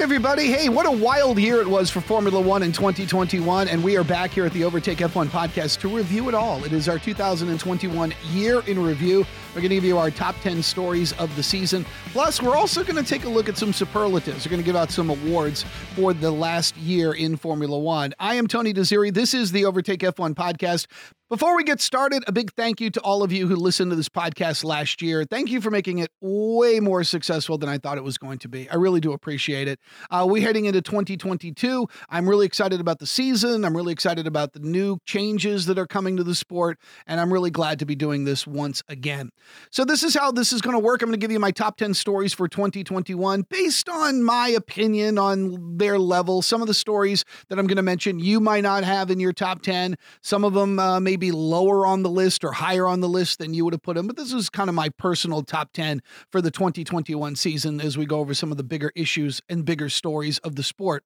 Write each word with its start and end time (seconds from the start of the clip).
everybody. 0.00 0.46
Hey, 0.46 0.68
what 0.68 0.86
a 0.86 0.90
wild 0.90 1.38
year 1.38 1.60
it 1.60 1.66
was 1.66 1.90
for 1.90 2.00
Formula 2.00 2.40
One 2.40 2.62
in 2.62 2.72
2021. 2.72 3.68
And 3.68 3.82
we 3.82 3.96
are 3.96 4.04
back 4.04 4.30
here 4.30 4.46
at 4.46 4.52
the 4.52 4.62
Overtake 4.62 4.98
F1 4.98 5.26
podcast 5.26 5.80
to 5.80 5.88
review 5.88 6.28
it 6.28 6.34
all. 6.34 6.62
It 6.64 6.72
is 6.72 6.88
our 6.88 6.98
2021 6.98 8.14
year 8.30 8.60
in 8.66 8.80
review. 8.82 9.26
We're 9.54 9.60
going 9.60 9.70
to 9.70 9.76
give 9.76 9.84
you 9.84 9.98
our 9.98 10.10
top 10.10 10.36
10 10.42 10.62
stories 10.62 11.12
of 11.14 11.34
the 11.34 11.42
season. 11.42 11.84
Plus, 12.12 12.40
we're 12.40 12.56
also 12.56 12.84
going 12.84 13.02
to 13.02 13.02
take 13.02 13.24
a 13.24 13.28
look 13.28 13.48
at 13.48 13.56
some 13.56 13.72
superlatives. 13.72 14.46
We're 14.46 14.50
going 14.50 14.62
to 14.62 14.66
give 14.66 14.76
out 14.76 14.90
some 14.90 15.10
awards 15.10 15.64
for 15.96 16.12
the 16.12 16.30
last 16.30 16.76
year 16.76 17.14
in 17.14 17.36
Formula 17.36 17.78
One. 17.78 18.14
I 18.20 18.36
am 18.36 18.46
Tony 18.46 18.72
Desiri. 18.72 19.12
This 19.12 19.34
is 19.34 19.50
the 19.50 19.64
Overtake 19.64 20.00
F1 20.00 20.34
podcast. 20.34 20.86
Before 21.30 21.54
we 21.54 21.62
get 21.62 21.78
started, 21.82 22.24
a 22.26 22.32
big 22.32 22.54
thank 22.54 22.80
you 22.80 22.88
to 22.88 23.00
all 23.02 23.22
of 23.22 23.30
you 23.30 23.48
who 23.48 23.54
listened 23.54 23.90
to 23.90 23.96
this 23.96 24.08
podcast 24.08 24.64
last 24.64 25.02
year. 25.02 25.26
Thank 25.26 25.50
you 25.50 25.60
for 25.60 25.70
making 25.70 25.98
it 25.98 26.10
way 26.22 26.80
more 26.80 27.04
successful 27.04 27.58
than 27.58 27.68
I 27.68 27.76
thought 27.76 27.98
it 27.98 28.02
was 28.02 28.16
going 28.16 28.38
to 28.38 28.48
be. 28.48 28.66
I 28.70 28.76
really 28.76 28.98
do 28.98 29.12
appreciate 29.12 29.68
it. 29.68 29.78
Uh, 30.10 30.26
we're 30.26 30.40
heading 30.40 30.64
into 30.64 30.80
2022. 30.80 31.86
I'm 32.08 32.26
really 32.26 32.46
excited 32.46 32.80
about 32.80 32.98
the 32.98 33.06
season. 33.06 33.66
I'm 33.66 33.76
really 33.76 33.92
excited 33.92 34.26
about 34.26 34.54
the 34.54 34.60
new 34.60 35.00
changes 35.04 35.66
that 35.66 35.78
are 35.78 35.86
coming 35.86 36.16
to 36.16 36.24
the 36.24 36.34
sport, 36.34 36.78
and 37.06 37.20
I'm 37.20 37.30
really 37.30 37.50
glad 37.50 37.78
to 37.80 37.84
be 37.84 37.94
doing 37.94 38.24
this 38.24 38.46
once 38.46 38.82
again. 38.88 39.28
So, 39.70 39.84
this 39.84 40.02
is 40.02 40.14
how 40.14 40.32
this 40.32 40.54
is 40.54 40.62
going 40.62 40.76
to 40.76 40.82
work. 40.82 41.02
I'm 41.02 41.10
going 41.10 41.20
to 41.20 41.22
give 41.22 41.30
you 41.30 41.38
my 41.38 41.50
top 41.50 41.76
10 41.76 41.92
stories 41.92 42.32
for 42.32 42.48
2021 42.48 43.42
based 43.50 43.90
on 43.90 44.22
my 44.22 44.48
opinion 44.48 45.18
on 45.18 45.76
their 45.76 45.98
level. 45.98 46.40
Some 46.40 46.62
of 46.62 46.68
the 46.68 46.72
stories 46.72 47.26
that 47.48 47.58
I'm 47.58 47.66
going 47.66 47.76
to 47.76 47.82
mention 47.82 48.18
you 48.18 48.40
might 48.40 48.62
not 48.62 48.82
have 48.82 49.10
in 49.10 49.20
your 49.20 49.34
top 49.34 49.60
10, 49.60 49.94
some 50.22 50.42
of 50.42 50.54
them 50.54 50.78
uh, 50.78 50.98
may 51.00 51.17
be 51.18 51.32
lower 51.32 51.86
on 51.86 52.02
the 52.02 52.10
list 52.10 52.44
or 52.44 52.52
higher 52.52 52.86
on 52.86 53.00
the 53.00 53.08
list 53.08 53.38
than 53.38 53.54
you 53.54 53.64
would 53.64 53.74
have 53.74 53.82
put 53.82 53.96
them. 53.96 54.06
But 54.06 54.16
this 54.16 54.32
is 54.32 54.48
kind 54.48 54.68
of 54.68 54.74
my 54.74 54.88
personal 54.88 55.42
top 55.42 55.72
10 55.72 56.00
for 56.30 56.40
the 56.40 56.50
2021 56.50 57.36
season 57.36 57.80
as 57.80 57.98
we 57.98 58.06
go 58.06 58.18
over 58.20 58.34
some 58.34 58.50
of 58.50 58.56
the 58.56 58.64
bigger 58.64 58.92
issues 58.94 59.40
and 59.48 59.64
bigger 59.64 59.88
stories 59.88 60.38
of 60.38 60.56
the 60.56 60.62
sport. 60.62 61.04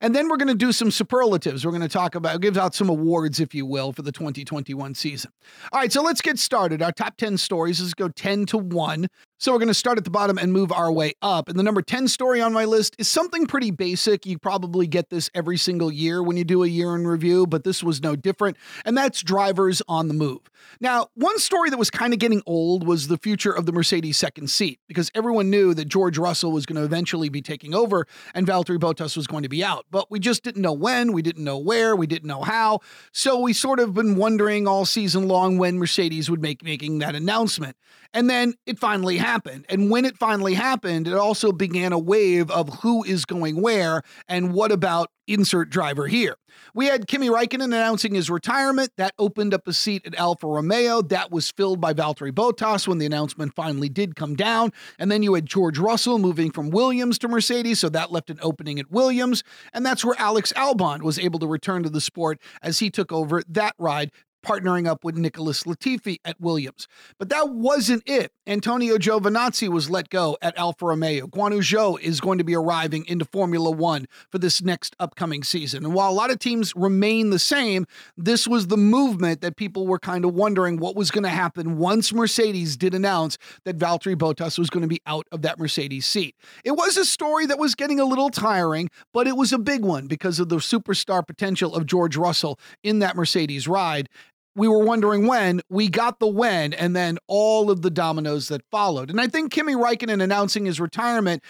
And 0.00 0.14
then 0.14 0.28
we're 0.28 0.36
going 0.36 0.48
to 0.48 0.54
do 0.54 0.72
some 0.72 0.90
superlatives. 0.90 1.64
We're 1.64 1.72
going 1.72 1.82
to 1.82 1.88
talk 1.88 2.14
about, 2.14 2.40
give 2.40 2.56
out 2.56 2.74
some 2.74 2.88
awards, 2.88 3.40
if 3.40 3.54
you 3.54 3.66
will, 3.66 3.92
for 3.92 4.02
the 4.02 4.12
2021 4.12 4.94
season. 4.94 5.30
All 5.72 5.80
right, 5.80 5.92
so 5.92 6.02
let's 6.02 6.20
get 6.20 6.38
started. 6.38 6.82
Our 6.82 6.92
top 6.92 7.16
10 7.16 7.38
stories. 7.38 7.80
Let's 7.80 7.94
go 7.94 8.08
10 8.08 8.46
to 8.46 8.58
1. 8.58 9.06
So 9.38 9.52
we're 9.52 9.58
going 9.58 9.68
to 9.68 9.74
start 9.74 9.98
at 9.98 10.04
the 10.04 10.10
bottom 10.10 10.38
and 10.38 10.52
move 10.52 10.70
our 10.70 10.92
way 10.92 11.14
up. 11.20 11.48
And 11.48 11.58
the 11.58 11.64
number 11.64 11.82
10 11.82 12.06
story 12.06 12.40
on 12.40 12.52
my 12.52 12.64
list 12.64 12.94
is 12.98 13.08
something 13.08 13.46
pretty 13.46 13.72
basic. 13.72 14.26
You 14.26 14.38
probably 14.38 14.86
get 14.86 15.10
this 15.10 15.28
every 15.34 15.56
single 15.56 15.90
year 15.90 16.22
when 16.22 16.36
you 16.36 16.44
do 16.44 16.62
a 16.62 16.68
year 16.68 16.94
in 16.94 17.04
review, 17.04 17.46
but 17.46 17.64
this 17.64 17.82
was 17.82 18.00
no 18.00 18.14
different. 18.14 18.56
And 18.84 18.96
that's 18.96 19.22
drivers 19.22 19.82
on 19.88 20.06
the 20.06 20.14
move. 20.14 20.38
Now, 20.80 21.08
one 21.14 21.38
story 21.40 21.68
that 21.70 21.76
was 21.76 21.90
kind 21.90 22.12
of 22.12 22.20
getting 22.20 22.42
old 22.46 22.86
was 22.86 23.08
the 23.08 23.18
future 23.18 23.50
of 23.50 23.66
the 23.66 23.72
Mercedes 23.72 24.16
second 24.16 24.50
seat 24.50 24.78
because 24.86 25.10
everyone 25.16 25.50
knew 25.50 25.74
that 25.74 25.86
George 25.86 26.16
Russell 26.16 26.52
was 26.52 26.64
going 26.64 26.76
to 26.76 26.84
eventually 26.84 27.28
be 27.28 27.42
taking 27.42 27.74
over 27.74 28.06
and 28.34 28.46
Valtteri 28.46 28.78
Bottas 28.78 29.16
was 29.16 29.26
going 29.26 29.42
to 29.42 29.48
be 29.48 29.64
out. 29.64 29.84
But 29.90 30.12
we 30.12 30.20
just 30.20 30.44
didn't 30.44 30.62
know 30.62 30.72
when, 30.72 31.12
we 31.12 31.22
didn't 31.22 31.44
know 31.44 31.58
where, 31.58 31.96
we 31.96 32.06
didn't 32.06 32.28
know 32.28 32.42
how. 32.42 32.80
So 33.10 33.40
we 33.40 33.52
sort 33.52 33.80
of 33.80 33.94
been 33.94 34.14
wondering 34.14 34.68
all 34.68 34.86
season 34.86 35.26
long 35.26 35.58
when 35.58 35.76
Mercedes 35.78 36.30
would 36.30 36.40
make 36.40 36.62
making 36.62 37.00
that 37.00 37.16
announcement. 37.16 37.76
And 38.14 38.30
then 38.30 38.54
it 38.64 38.78
finally 38.78 39.18
happened. 39.18 39.66
And 39.68 39.90
when 39.90 40.04
it 40.04 40.16
finally 40.16 40.54
happened, 40.54 41.08
it 41.08 41.14
also 41.14 41.50
began 41.52 41.92
a 41.92 41.98
wave 41.98 42.50
of 42.50 42.80
who 42.80 43.02
is 43.04 43.24
going 43.24 43.60
where 43.60 44.02
and 44.28 44.54
what 44.54 44.70
about 44.72 45.10
insert 45.26 45.68
driver 45.68 46.06
here. 46.06 46.36
We 46.74 46.86
had 46.86 47.06
Kimi 47.08 47.28
Raikkonen 47.28 47.64
announcing 47.64 48.14
his 48.14 48.30
retirement. 48.30 48.90
That 48.96 49.14
opened 49.18 49.52
up 49.52 49.66
a 49.66 49.72
seat 49.72 50.06
at 50.06 50.14
Alfa 50.14 50.46
Romeo. 50.46 51.02
That 51.02 51.32
was 51.32 51.50
filled 51.50 51.80
by 51.80 51.92
Valtteri 51.92 52.30
Bottas 52.30 52.86
when 52.86 52.98
the 52.98 53.06
announcement 53.06 53.54
finally 53.54 53.88
did 53.88 54.14
come 54.14 54.36
down. 54.36 54.70
And 54.98 55.10
then 55.10 55.22
you 55.22 55.34
had 55.34 55.46
George 55.46 55.78
Russell 55.78 56.18
moving 56.18 56.52
from 56.52 56.70
Williams 56.70 57.18
to 57.18 57.28
Mercedes, 57.28 57.80
so 57.80 57.88
that 57.88 58.12
left 58.12 58.30
an 58.30 58.38
opening 58.42 58.78
at 58.78 58.90
Williams. 58.90 59.42
And 59.72 59.84
that's 59.84 60.04
where 60.04 60.16
Alex 60.18 60.52
Albon 60.54 61.02
was 61.02 61.18
able 61.18 61.40
to 61.40 61.46
return 61.46 61.82
to 61.82 61.90
the 61.90 62.00
sport 62.00 62.40
as 62.62 62.78
he 62.78 62.90
took 62.90 63.10
over 63.10 63.42
that 63.48 63.74
ride 63.78 64.12
partnering 64.44 64.86
up 64.86 65.04
with 65.04 65.16
Nicholas 65.16 65.64
Latifi 65.64 66.18
at 66.24 66.40
Williams. 66.40 66.86
But 67.18 67.30
that 67.30 67.50
wasn't 67.50 68.02
it. 68.06 68.32
Antonio 68.46 68.98
Giovinazzi 68.98 69.68
was 69.68 69.88
let 69.88 70.10
go 70.10 70.36
at 70.42 70.56
Alfa 70.58 70.86
Romeo. 70.86 71.26
Guan 71.26 71.52
Yu 71.52 71.60
Zhou 71.60 72.00
is 72.00 72.20
going 72.20 72.38
to 72.38 72.44
be 72.44 72.54
arriving 72.54 73.06
into 73.06 73.24
Formula 73.24 73.70
One 73.70 74.06
for 74.30 74.38
this 74.38 74.62
next 74.62 74.94
upcoming 75.00 75.42
season. 75.42 75.84
And 75.84 75.94
while 75.94 76.10
a 76.10 76.12
lot 76.12 76.30
of 76.30 76.38
teams 76.38 76.74
remain 76.76 77.30
the 77.30 77.38
same, 77.38 77.86
this 78.16 78.46
was 78.46 78.66
the 78.66 78.76
movement 78.76 79.40
that 79.40 79.56
people 79.56 79.86
were 79.86 79.98
kind 79.98 80.24
of 80.24 80.34
wondering 80.34 80.76
what 80.76 80.94
was 80.94 81.10
going 81.10 81.24
to 81.24 81.30
happen 81.30 81.78
once 81.78 82.12
Mercedes 82.12 82.76
did 82.76 82.94
announce 82.94 83.38
that 83.64 83.78
Valtteri 83.78 84.14
Bottas 84.14 84.58
was 84.58 84.68
going 84.68 84.82
to 84.82 84.88
be 84.88 85.00
out 85.06 85.26
of 85.32 85.42
that 85.42 85.58
Mercedes 85.58 86.06
seat. 86.06 86.36
It 86.64 86.72
was 86.72 86.96
a 86.96 87.04
story 87.04 87.46
that 87.46 87.58
was 87.58 87.74
getting 87.74 87.98
a 87.98 88.04
little 88.04 88.28
tiring, 88.28 88.90
but 89.12 89.26
it 89.26 89.36
was 89.36 89.52
a 89.52 89.58
big 89.58 89.84
one 89.84 90.06
because 90.06 90.38
of 90.38 90.48
the 90.50 90.56
superstar 90.56 91.26
potential 91.26 91.74
of 91.74 91.86
George 91.86 92.16
Russell 92.16 92.58
in 92.82 92.98
that 92.98 93.16
Mercedes 93.16 93.66
ride 93.66 94.08
we 94.56 94.68
were 94.68 94.84
wondering 94.84 95.26
when, 95.26 95.60
we 95.68 95.88
got 95.88 96.20
the 96.20 96.26
when, 96.26 96.72
and 96.72 96.94
then 96.94 97.18
all 97.26 97.70
of 97.70 97.82
the 97.82 97.90
dominoes 97.90 98.48
that 98.48 98.62
followed. 98.70 99.10
And 99.10 99.20
I 99.20 99.26
think 99.26 99.52
Kimi 99.52 99.74
Raikkonen 99.74 100.22
announcing 100.22 100.64
his 100.64 100.80
retirement, 100.80 101.42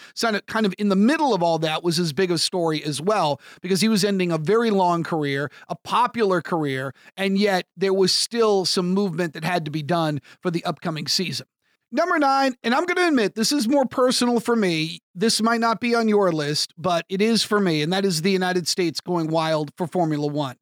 kind 0.46 0.66
of 0.66 0.74
in 0.78 0.88
the 0.88 0.96
middle 0.96 1.34
of 1.34 1.42
all 1.42 1.58
that, 1.58 1.84
was 1.84 1.98
as 1.98 2.12
big 2.12 2.30
a 2.30 2.38
story 2.38 2.82
as 2.82 3.00
well, 3.00 3.40
because 3.60 3.80
he 3.80 3.88
was 3.88 4.04
ending 4.04 4.32
a 4.32 4.38
very 4.38 4.70
long 4.70 5.02
career, 5.02 5.50
a 5.68 5.76
popular 5.76 6.40
career, 6.40 6.94
and 7.16 7.38
yet 7.38 7.66
there 7.76 7.94
was 7.94 8.12
still 8.12 8.64
some 8.64 8.94
movement 8.94 9.34
that 9.34 9.44
had 9.44 9.64
to 9.64 9.70
be 9.70 9.82
done 9.82 10.20
for 10.40 10.50
the 10.50 10.64
upcoming 10.64 11.06
season. 11.06 11.46
Number 11.92 12.18
nine, 12.18 12.56
and 12.64 12.74
I'm 12.74 12.86
going 12.86 12.96
to 12.96 13.06
admit 13.06 13.36
this 13.36 13.52
is 13.52 13.68
more 13.68 13.86
personal 13.86 14.40
for 14.40 14.56
me. 14.56 14.98
This 15.14 15.40
might 15.40 15.60
not 15.60 15.78
be 15.78 15.94
on 15.94 16.08
your 16.08 16.32
list, 16.32 16.74
but 16.76 17.04
it 17.08 17.22
is 17.22 17.44
for 17.44 17.60
me, 17.60 17.82
and 17.82 17.92
that 17.92 18.04
is 18.04 18.22
the 18.22 18.32
United 18.32 18.66
States 18.66 19.00
going 19.00 19.28
wild 19.28 19.70
for 19.76 19.86
Formula 19.86 20.26
One 20.26 20.56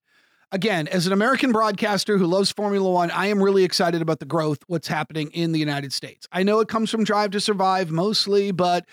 again, 0.52 0.86
as 0.88 1.06
an 1.06 1.12
American 1.12 1.50
broadcaster 1.50 2.18
who 2.18 2.26
loves 2.26 2.52
Formula 2.52 2.88
One, 2.88 3.10
I 3.10 3.26
am 3.26 3.42
really 3.42 3.64
excited 3.64 4.02
about 4.02 4.20
the 4.20 4.26
growth, 4.26 4.58
what's 4.68 4.86
happening 4.86 5.30
in 5.32 5.52
the 5.52 5.58
United 5.58 5.92
States. 5.92 6.28
I 6.30 6.42
know 6.42 6.60
it 6.60 6.68
comes 6.68 6.90
from 6.90 7.04
Drive 7.04 7.30
to 7.32 7.40
Survive 7.40 7.90
mostly, 7.90 8.52
but 8.52 8.86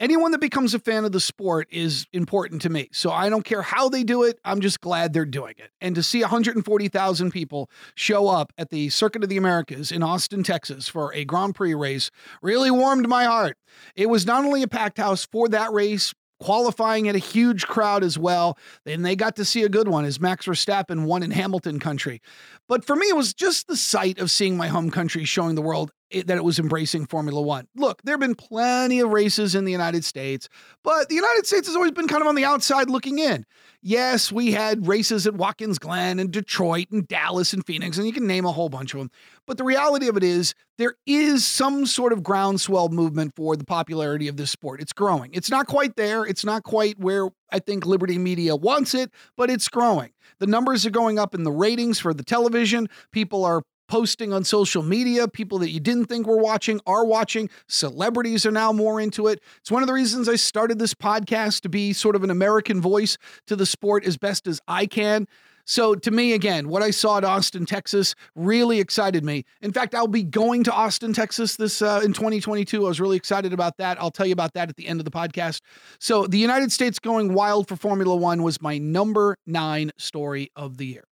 anyone 0.00 0.32
that 0.32 0.40
becomes 0.40 0.74
a 0.74 0.78
fan 0.78 1.04
of 1.04 1.12
the 1.12 1.20
sport 1.20 1.68
is 1.70 2.06
important 2.12 2.62
to 2.62 2.70
me. 2.70 2.88
So 2.92 3.12
I 3.12 3.28
don't 3.28 3.44
care 3.44 3.62
how 3.62 3.88
they 3.88 4.02
do 4.02 4.24
it. 4.24 4.40
I'm 4.44 4.60
just 4.60 4.80
glad 4.80 5.12
they're 5.12 5.24
doing 5.24 5.54
it. 5.58 5.70
And 5.80 5.94
to 5.94 6.02
see 6.02 6.22
140,000 6.22 7.30
people 7.30 7.70
show 7.94 8.28
up 8.28 8.52
at 8.58 8.70
the 8.70 8.88
Circuit 8.88 9.22
of 9.22 9.28
the 9.28 9.36
Americas 9.36 9.92
in 9.92 10.02
Austin, 10.02 10.42
Texas 10.42 10.88
for 10.88 11.12
a 11.14 11.24
Grand 11.24 11.54
Prix 11.54 11.74
race 11.74 12.10
really 12.40 12.70
warmed 12.70 13.08
my 13.08 13.24
heart. 13.24 13.58
It 13.94 14.08
was 14.08 14.26
not 14.26 14.44
only 14.44 14.62
a 14.62 14.68
packed 14.68 14.98
house 14.98 15.26
for 15.30 15.48
that 15.50 15.72
race, 15.72 16.14
qualifying 16.42 17.08
at 17.08 17.14
a 17.14 17.18
huge 17.18 17.66
crowd 17.66 18.02
as 18.02 18.18
well. 18.18 18.58
And 18.84 19.04
they 19.04 19.16
got 19.16 19.36
to 19.36 19.44
see 19.44 19.62
a 19.62 19.68
good 19.68 19.88
one 19.88 20.04
as 20.04 20.20
Max 20.20 20.46
Verstappen 20.46 21.04
won 21.04 21.22
in 21.22 21.30
Hamilton 21.30 21.78
country. 21.78 22.20
But 22.68 22.84
for 22.84 22.96
me, 22.96 23.06
it 23.08 23.16
was 23.16 23.32
just 23.32 23.68
the 23.68 23.76
sight 23.76 24.18
of 24.18 24.30
seeing 24.30 24.56
my 24.56 24.68
home 24.68 24.90
country 24.90 25.24
showing 25.24 25.54
the 25.54 25.62
world 25.62 25.92
it, 26.12 26.26
that 26.26 26.36
it 26.36 26.44
was 26.44 26.58
embracing 26.58 27.06
Formula 27.06 27.40
One. 27.40 27.66
Look, 27.74 28.02
there 28.02 28.12
have 28.12 28.20
been 28.20 28.34
plenty 28.34 29.00
of 29.00 29.10
races 29.10 29.54
in 29.54 29.64
the 29.64 29.72
United 29.72 30.04
States, 30.04 30.48
but 30.84 31.08
the 31.08 31.14
United 31.14 31.46
States 31.46 31.66
has 31.66 31.76
always 31.76 31.92
been 31.92 32.08
kind 32.08 32.22
of 32.22 32.28
on 32.28 32.34
the 32.34 32.44
outside 32.44 32.90
looking 32.90 33.18
in. 33.18 33.44
Yes, 33.84 34.30
we 34.30 34.52
had 34.52 34.86
races 34.86 35.26
at 35.26 35.34
Watkins 35.34 35.80
Glen 35.80 36.20
and 36.20 36.30
Detroit 36.30 36.86
and 36.92 37.08
Dallas 37.08 37.52
and 37.52 37.66
Phoenix, 37.66 37.98
and 37.98 38.06
you 38.06 38.12
can 38.12 38.28
name 38.28 38.44
a 38.44 38.52
whole 38.52 38.68
bunch 38.68 38.94
of 38.94 39.00
them. 39.00 39.10
But 39.44 39.58
the 39.58 39.64
reality 39.64 40.08
of 40.08 40.16
it 40.16 40.22
is, 40.22 40.54
there 40.78 40.94
is 41.04 41.44
some 41.44 41.84
sort 41.86 42.12
of 42.12 42.22
groundswell 42.22 42.90
movement 42.90 43.34
for 43.34 43.56
the 43.56 43.64
popularity 43.64 44.28
of 44.28 44.36
this 44.36 44.52
sport. 44.52 44.80
It's 44.80 44.92
growing. 44.92 45.32
It's 45.34 45.50
not 45.50 45.66
quite 45.66 45.96
there. 45.96 46.24
It's 46.24 46.44
not 46.44 46.62
quite 46.62 46.98
where 47.00 47.28
I 47.50 47.58
think 47.58 47.84
Liberty 47.84 48.18
Media 48.18 48.54
wants 48.54 48.94
it, 48.94 49.10
but 49.36 49.50
it's 49.50 49.68
growing. 49.68 50.12
The 50.38 50.46
numbers 50.46 50.86
are 50.86 50.90
going 50.90 51.18
up 51.18 51.34
in 51.34 51.42
the 51.42 51.52
ratings 51.52 51.98
for 51.98 52.14
the 52.14 52.24
television. 52.24 52.88
People 53.10 53.44
are 53.44 53.62
posting 53.92 54.32
on 54.32 54.42
social 54.42 54.82
media. 54.82 55.28
People 55.28 55.58
that 55.58 55.68
you 55.68 55.78
didn't 55.78 56.06
think 56.06 56.26
were 56.26 56.38
watching 56.38 56.80
are 56.86 57.04
watching. 57.04 57.50
Celebrities 57.68 58.46
are 58.46 58.50
now 58.50 58.72
more 58.72 58.98
into 58.98 59.26
it. 59.26 59.38
It's 59.60 59.70
one 59.70 59.82
of 59.82 59.86
the 59.86 59.92
reasons 59.92 60.30
I 60.30 60.36
started 60.36 60.78
this 60.78 60.94
podcast 60.94 61.60
to 61.60 61.68
be 61.68 61.92
sort 61.92 62.16
of 62.16 62.24
an 62.24 62.30
American 62.30 62.80
voice 62.80 63.18
to 63.48 63.54
the 63.54 63.66
sport 63.66 64.06
as 64.06 64.16
best 64.16 64.46
as 64.46 64.62
I 64.66 64.86
can. 64.86 65.28
So 65.66 65.94
to 65.94 66.10
me, 66.10 66.32
again, 66.32 66.70
what 66.70 66.82
I 66.82 66.90
saw 66.90 67.18
at 67.18 67.24
Austin, 67.24 67.66
Texas, 67.66 68.14
really 68.34 68.80
excited 68.80 69.26
me. 69.26 69.44
In 69.60 69.74
fact, 69.74 69.94
I'll 69.94 70.06
be 70.06 70.22
going 70.22 70.64
to 70.64 70.72
Austin, 70.72 71.12
Texas 71.12 71.56
this 71.56 71.82
uh, 71.82 72.00
in 72.02 72.14
2022. 72.14 72.86
I 72.86 72.88
was 72.88 72.98
really 72.98 73.18
excited 73.18 73.52
about 73.52 73.76
that. 73.76 74.00
I'll 74.00 74.10
tell 74.10 74.24
you 74.24 74.32
about 74.32 74.54
that 74.54 74.70
at 74.70 74.76
the 74.76 74.88
end 74.88 75.00
of 75.00 75.04
the 75.04 75.10
podcast. 75.10 75.60
So 75.98 76.26
the 76.26 76.38
United 76.38 76.72
States 76.72 76.98
going 76.98 77.34
wild 77.34 77.68
for 77.68 77.76
Formula 77.76 78.16
One 78.16 78.42
was 78.42 78.62
my 78.62 78.78
number 78.78 79.36
nine 79.44 79.90
story 79.98 80.50
of 80.56 80.78
the 80.78 80.86
year. 80.86 81.04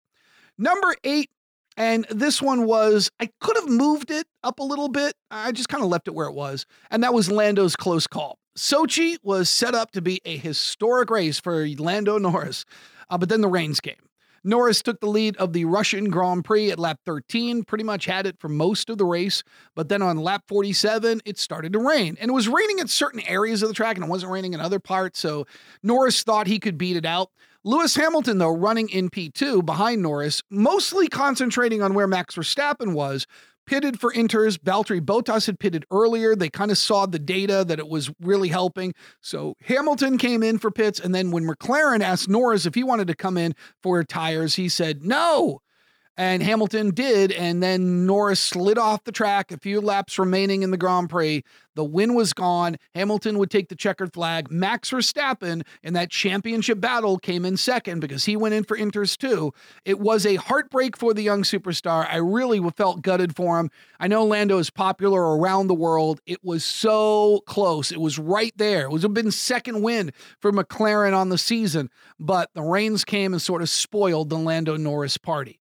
Number 0.56 0.94
eight 1.04 1.30
and 1.76 2.06
this 2.10 2.42
one 2.42 2.66
was, 2.66 3.10
I 3.20 3.30
could 3.40 3.56
have 3.56 3.68
moved 3.68 4.10
it 4.10 4.26
up 4.42 4.58
a 4.58 4.64
little 4.64 4.88
bit. 4.88 5.14
I 5.30 5.52
just 5.52 5.68
kind 5.68 5.82
of 5.82 5.88
left 5.88 6.08
it 6.08 6.14
where 6.14 6.26
it 6.26 6.34
was. 6.34 6.66
And 6.90 7.02
that 7.02 7.14
was 7.14 7.30
Lando's 7.30 7.76
close 7.76 8.06
call. 8.06 8.38
Sochi 8.56 9.16
was 9.22 9.48
set 9.48 9.74
up 9.74 9.92
to 9.92 10.02
be 10.02 10.20
a 10.24 10.36
historic 10.36 11.10
race 11.10 11.38
for 11.38 11.66
Lando 11.66 12.18
Norris, 12.18 12.64
uh, 13.08 13.16
but 13.16 13.28
then 13.28 13.40
the 13.40 13.48
rains 13.48 13.80
came. 13.80 13.96
Norris 14.42 14.82
took 14.82 15.00
the 15.00 15.06
lead 15.06 15.36
of 15.36 15.52
the 15.52 15.66
Russian 15.66 16.08
Grand 16.08 16.44
Prix 16.44 16.70
at 16.70 16.78
lap 16.78 16.98
13, 17.04 17.64
pretty 17.64 17.84
much 17.84 18.06
had 18.06 18.26
it 18.26 18.36
for 18.38 18.48
most 18.48 18.88
of 18.88 18.96
the 18.98 19.04
race. 19.04 19.42
But 19.76 19.88
then 19.88 20.00
on 20.00 20.16
lap 20.16 20.44
47, 20.48 21.20
it 21.24 21.38
started 21.38 21.74
to 21.74 21.78
rain. 21.78 22.16
And 22.20 22.30
it 22.30 22.32
was 22.32 22.48
raining 22.48 22.78
in 22.78 22.88
certain 22.88 23.20
areas 23.20 23.62
of 23.62 23.68
the 23.68 23.74
track 23.74 23.96
and 23.96 24.04
it 24.04 24.10
wasn't 24.10 24.32
raining 24.32 24.54
in 24.54 24.60
other 24.60 24.80
parts. 24.80 25.20
So 25.20 25.46
Norris 25.82 26.22
thought 26.22 26.46
he 26.46 26.58
could 26.58 26.78
beat 26.78 26.96
it 26.96 27.04
out. 27.04 27.30
Lewis 27.62 27.94
Hamilton, 27.94 28.38
though, 28.38 28.56
running 28.56 28.88
in 28.88 29.10
P2 29.10 29.64
behind 29.64 30.02
Norris, 30.02 30.42
mostly 30.50 31.08
concentrating 31.08 31.82
on 31.82 31.92
where 31.92 32.06
Max 32.06 32.34
Verstappen 32.34 32.94
was, 32.94 33.26
pitted 33.66 34.00
for 34.00 34.12
Inters. 34.12 34.58
Valtteri 34.58 35.00
Bottas 35.00 35.46
had 35.46 35.60
pitted 35.60 35.84
earlier. 35.90 36.34
They 36.34 36.48
kind 36.48 36.70
of 36.70 36.78
saw 36.78 37.06
the 37.06 37.18
data 37.18 37.64
that 37.66 37.78
it 37.78 37.88
was 37.88 38.10
really 38.20 38.48
helping. 38.48 38.94
So 39.20 39.54
Hamilton 39.62 40.18
came 40.18 40.42
in 40.42 40.58
for 40.58 40.70
pits. 40.70 40.98
And 40.98 41.14
then 41.14 41.30
when 41.30 41.46
McLaren 41.46 42.00
asked 42.00 42.28
Norris 42.28 42.66
if 42.66 42.74
he 42.74 42.82
wanted 42.82 43.06
to 43.08 43.14
come 43.14 43.36
in 43.36 43.54
for 43.82 44.02
tires, 44.04 44.54
he 44.54 44.68
said 44.68 45.04
no. 45.04 45.60
And 46.20 46.42
Hamilton 46.42 46.90
did. 46.90 47.32
And 47.32 47.62
then 47.62 48.04
Norris 48.04 48.40
slid 48.40 48.76
off 48.76 49.04
the 49.04 49.10
track, 49.10 49.50
a 49.50 49.56
few 49.56 49.80
laps 49.80 50.18
remaining 50.18 50.62
in 50.62 50.70
the 50.70 50.76
Grand 50.76 51.08
Prix. 51.08 51.42
The 51.76 51.84
win 51.84 52.12
was 52.12 52.34
gone. 52.34 52.76
Hamilton 52.94 53.38
would 53.38 53.50
take 53.50 53.70
the 53.70 53.74
checkered 53.74 54.12
flag. 54.12 54.50
Max 54.50 54.90
Verstappen 54.90 55.62
in 55.82 55.94
that 55.94 56.10
championship 56.10 56.78
battle 56.78 57.16
came 57.16 57.46
in 57.46 57.56
second 57.56 58.00
because 58.00 58.26
he 58.26 58.36
went 58.36 58.52
in 58.52 58.64
for 58.64 58.76
Inters 58.76 59.16
too. 59.16 59.54
It 59.86 59.98
was 59.98 60.26
a 60.26 60.34
heartbreak 60.34 60.94
for 60.94 61.14
the 61.14 61.22
young 61.22 61.42
superstar. 61.42 62.06
I 62.06 62.16
really 62.16 62.60
felt 62.76 63.00
gutted 63.00 63.34
for 63.34 63.58
him. 63.58 63.70
I 63.98 64.06
know 64.06 64.26
Lando 64.26 64.58
is 64.58 64.68
popular 64.68 65.38
around 65.38 65.68
the 65.68 65.74
world. 65.74 66.20
It 66.26 66.44
was 66.44 66.64
so 66.64 67.40
close. 67.46 67.90
It 67.90 68.00
was 68.00 68.18
right 68.18 68.52
there. 68.56 68.82
It 68.82 68.90
would 68.90 69.02
have 69.04 69.14
been 69.14 69.30
second 69.30 69.80
win 69.80 70.12
for 70.38 70.52
McLaren 70.52 71.16
on 71.16 71.30
the 71.30 71.38
season, 71.38 71.88
but 72.18 72.50
the 72.52 72.62
rains 72.62 73.06
came 73.06 73.32
and 73.32 73.40
sort 73.40 73.62
of 73.62 73.70
spoiled 73.70 74.28
the 74.28 74.36
Lando 74.36 74.76
Norris 74.76 75.16
party. 75.16 75.59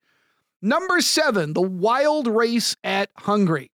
Number 0.62 1.00
seven, 1.02 1.54
the 1.54 1.62
wild 1.62 2.28
race 2.28 2.76
at 2.84 3.10
Hungary. 3.18 3.72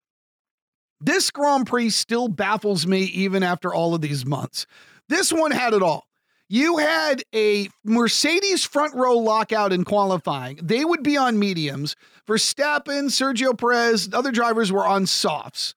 This 1.00 1.30
Grand 1.30 1.66
Prix 1.66 1.90
still 1.90 2.28
baffles 2.28 2.86
me 2.86 3.02
even 3.02 3.42
after 3.42 3.72
all 3.72 3.94
of 3.94 4.00
these 4.00 4.24
months. 4.24 4.66
This 5.08 5.32
one 5.32 5.50
had 5.50 5.74
it 5.74 5.82
all. 5.82 6.06
You 6.48 6.78
had 6.78 7.22
a 7.34 7.68
Mercedes 7.84 8.64
front 8.64 8.94
row 8.94 9.16
lockout 9.16 9.72
in 9.72 9.84
qualifying. 9.84 10.58
They 10.62 10.84
would 10.84 11.02
be 11.02 11.16
on 11.16 11.38
mediums. 11.38 11.96
Verstappen, 12.28 13.06
Sergio 13.06 13.56
Perez, 13.56 14.10
other 14.12 14.30
drivers 14.30 14.70
were 14.70 14.86
on 14.86 15.06
softs. 15.06 15.74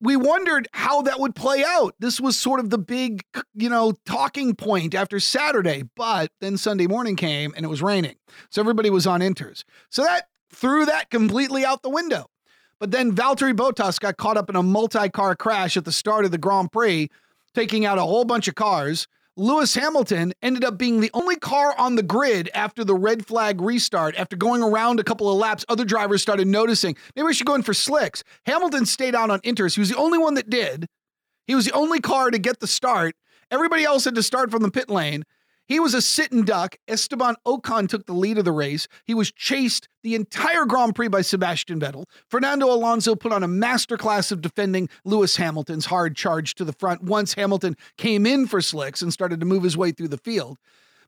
We 0.00 0.16
wondered 0.16 0.68
how 0.72 1.02
that 1.02 1.18
would 1.18 1.34
play 1.34 1.64
out. 1.66 1.94
This 1.98 2.20
was 2.20 2.36
sort 2.36 2.60
of 2.60 2.70
the 2.70 2.78
big, 2.78 3.24
you 3.54 3.68
know, 3.68 3.94
talking 4.06 4.54
point 4.54 4.94
after 4.94 5.18
Saturday, 5.18 5.84
but 5.96 6.30
then 6.40 6.58
Sunday 6.58 6.86
morning 6.86 7.16
came 7.16 7.52
and 7.56 7.64
it 7.64 7.68
was 7.68 7.82
raining. 7.82 8.16
So 8.50 8.60
everybody 8.60 8.90
was 8.90 9.06
on 9.06 9.20
inters. 9.20 9.64
So 9.90 10.04
that 10.04 10.28
threw 10.54 10.86
that 10.86 11.10
completely 11.10 11.64
out 11.64 11.82
the 11.82 11.90
window. 11.90 12.26
But 12.80 12.90
then 12.90 13.14
Valtteri 13.14 13.54
Bottas 13.54 14.00
got 14.00 14.16
caught 14.16 14.36
up 14.36 14.50
in 14.50 14.56
a 14.56 14.62
multi 14.62 15.08
car 15.08 15.34
crash 15.34 15.76
at 15.76 15.84
the 15.84 15.92
start 15.92 16.24
of 16.24 16.30
the 16.30 16.38
Grand 16.38 16.72
Prix, 16.72 17.08
taking 17.54 17.86
out 17.86 17.98
a 17.98 18.02
whole 18.02 18.24
bunch 18.24 18.48
of 18.48 18.54
cars. 18.54 19.06
Lewis 19.36 19.74
Hamilton 19.74 20.32
ended 20.42 20.64
up 20.64 20.78
being 20.78 21.00
the 21.00 21.10
only 21.12 21.34
car 21.34 21.74
on 21.76 21.96
the 21.96 22.04
grid 22.04 22.48
after 22.54 22.84
the 22.84 22.94
red 22.94 23.26
flag 23.26 23.60
restart. 23.60 24.14
After 24.16 24.36
going 24.36 24.62
around 24.62 25.00
a 25.00 25.04
couple 25.04 25.28
of 25.28 25.36
laps, 25.36 25.64
other 25.68 25.84
drivers 25.84 26.22
started 26.22 26.46
noticing 26.46 26.96
maybe 27.16 27.26
we 27.26 27.34
should 27.34 27.46
go 27.46 27.56
in 27.56 27.62
for 27.62 27.74
slicks. 27.74 28.22
Hamilton 28.46 28.86
stayed 28.86 29.14
out 29.14 29.30
on 29.30 29.40
inters. 29.40 29.74
He 29.74 29.80
was 29.80 29.88
the 29.88 29.96
only 29.96 30.18
one 30.18 30.34
that 30.34 30.50
did. 30.50 30.86
He 31.48 31.54
was 31.56 31.64
the 31.64 31.72
only 31.72 32.00
car 32.00 32.30
to 32.30 32.38
get 32.38 32.60
the 32.60 32.68
start. 32.68 33.16
Everybody 33.50 33.84
else 33.84 34.04
had 34.04 34.14
to 34.14 34.22
start 34.22 34.50
from 34.52 34.62
the 34.62 34.70
pit 34.70 34.88
lane. 34.88 35.24
He 35.66 35.80
was 35.80 35.94
a 35.94 36.02
sitting 36.02 36.44
duck. 36.44 36.76
Esteban 36.88 37.36
Ocon 37.46 37.88
took 37.88 38.04
the 38.06 38.12
lead 38.12 38.36
of 38.36 38.44
the 38.44 38.52
race. 38.52 38.86
He 39.04 39.14
was 39.14 39.32
chased 39.32 39.88
the 40.02 40.14
entire 40.14 40.66
Grand 40.66 40.94
Prix 40.94 41.08
by 41.08 41.22
Sebastian 41.22 41.80
Vettel. 41.80 42.04
Fernando 42.28 42.66
Alonso 42.66 43.14
put 43.14 43.32
on 43.32 43.42
a 43.42 43.48
masterclass 43.48 44.30
of 44.30 44.42
defending 44.42 44.90
Lewis 45.04 45.36
Hamilton's 45.36 45.86
hard 45.86 46.16
charge 46.16 46.54
to 46.56 46.64
the 46.64 46.74
front 46.74 47.02
once 47.02 47.34
Hamilton 47.34 47.76
came 47.96 48.26
in 48.26 48.46
for 48.46 48.60
slicks 48.60 49.00
and 49.00 49.12
started 49.12 49.40
to 49.40 49.46
move 49.46 49.62
his 49.62 49.76
way 49.76 49.90
through 49.90 50.08
the 50.08 50.18
field. 50.18 50.58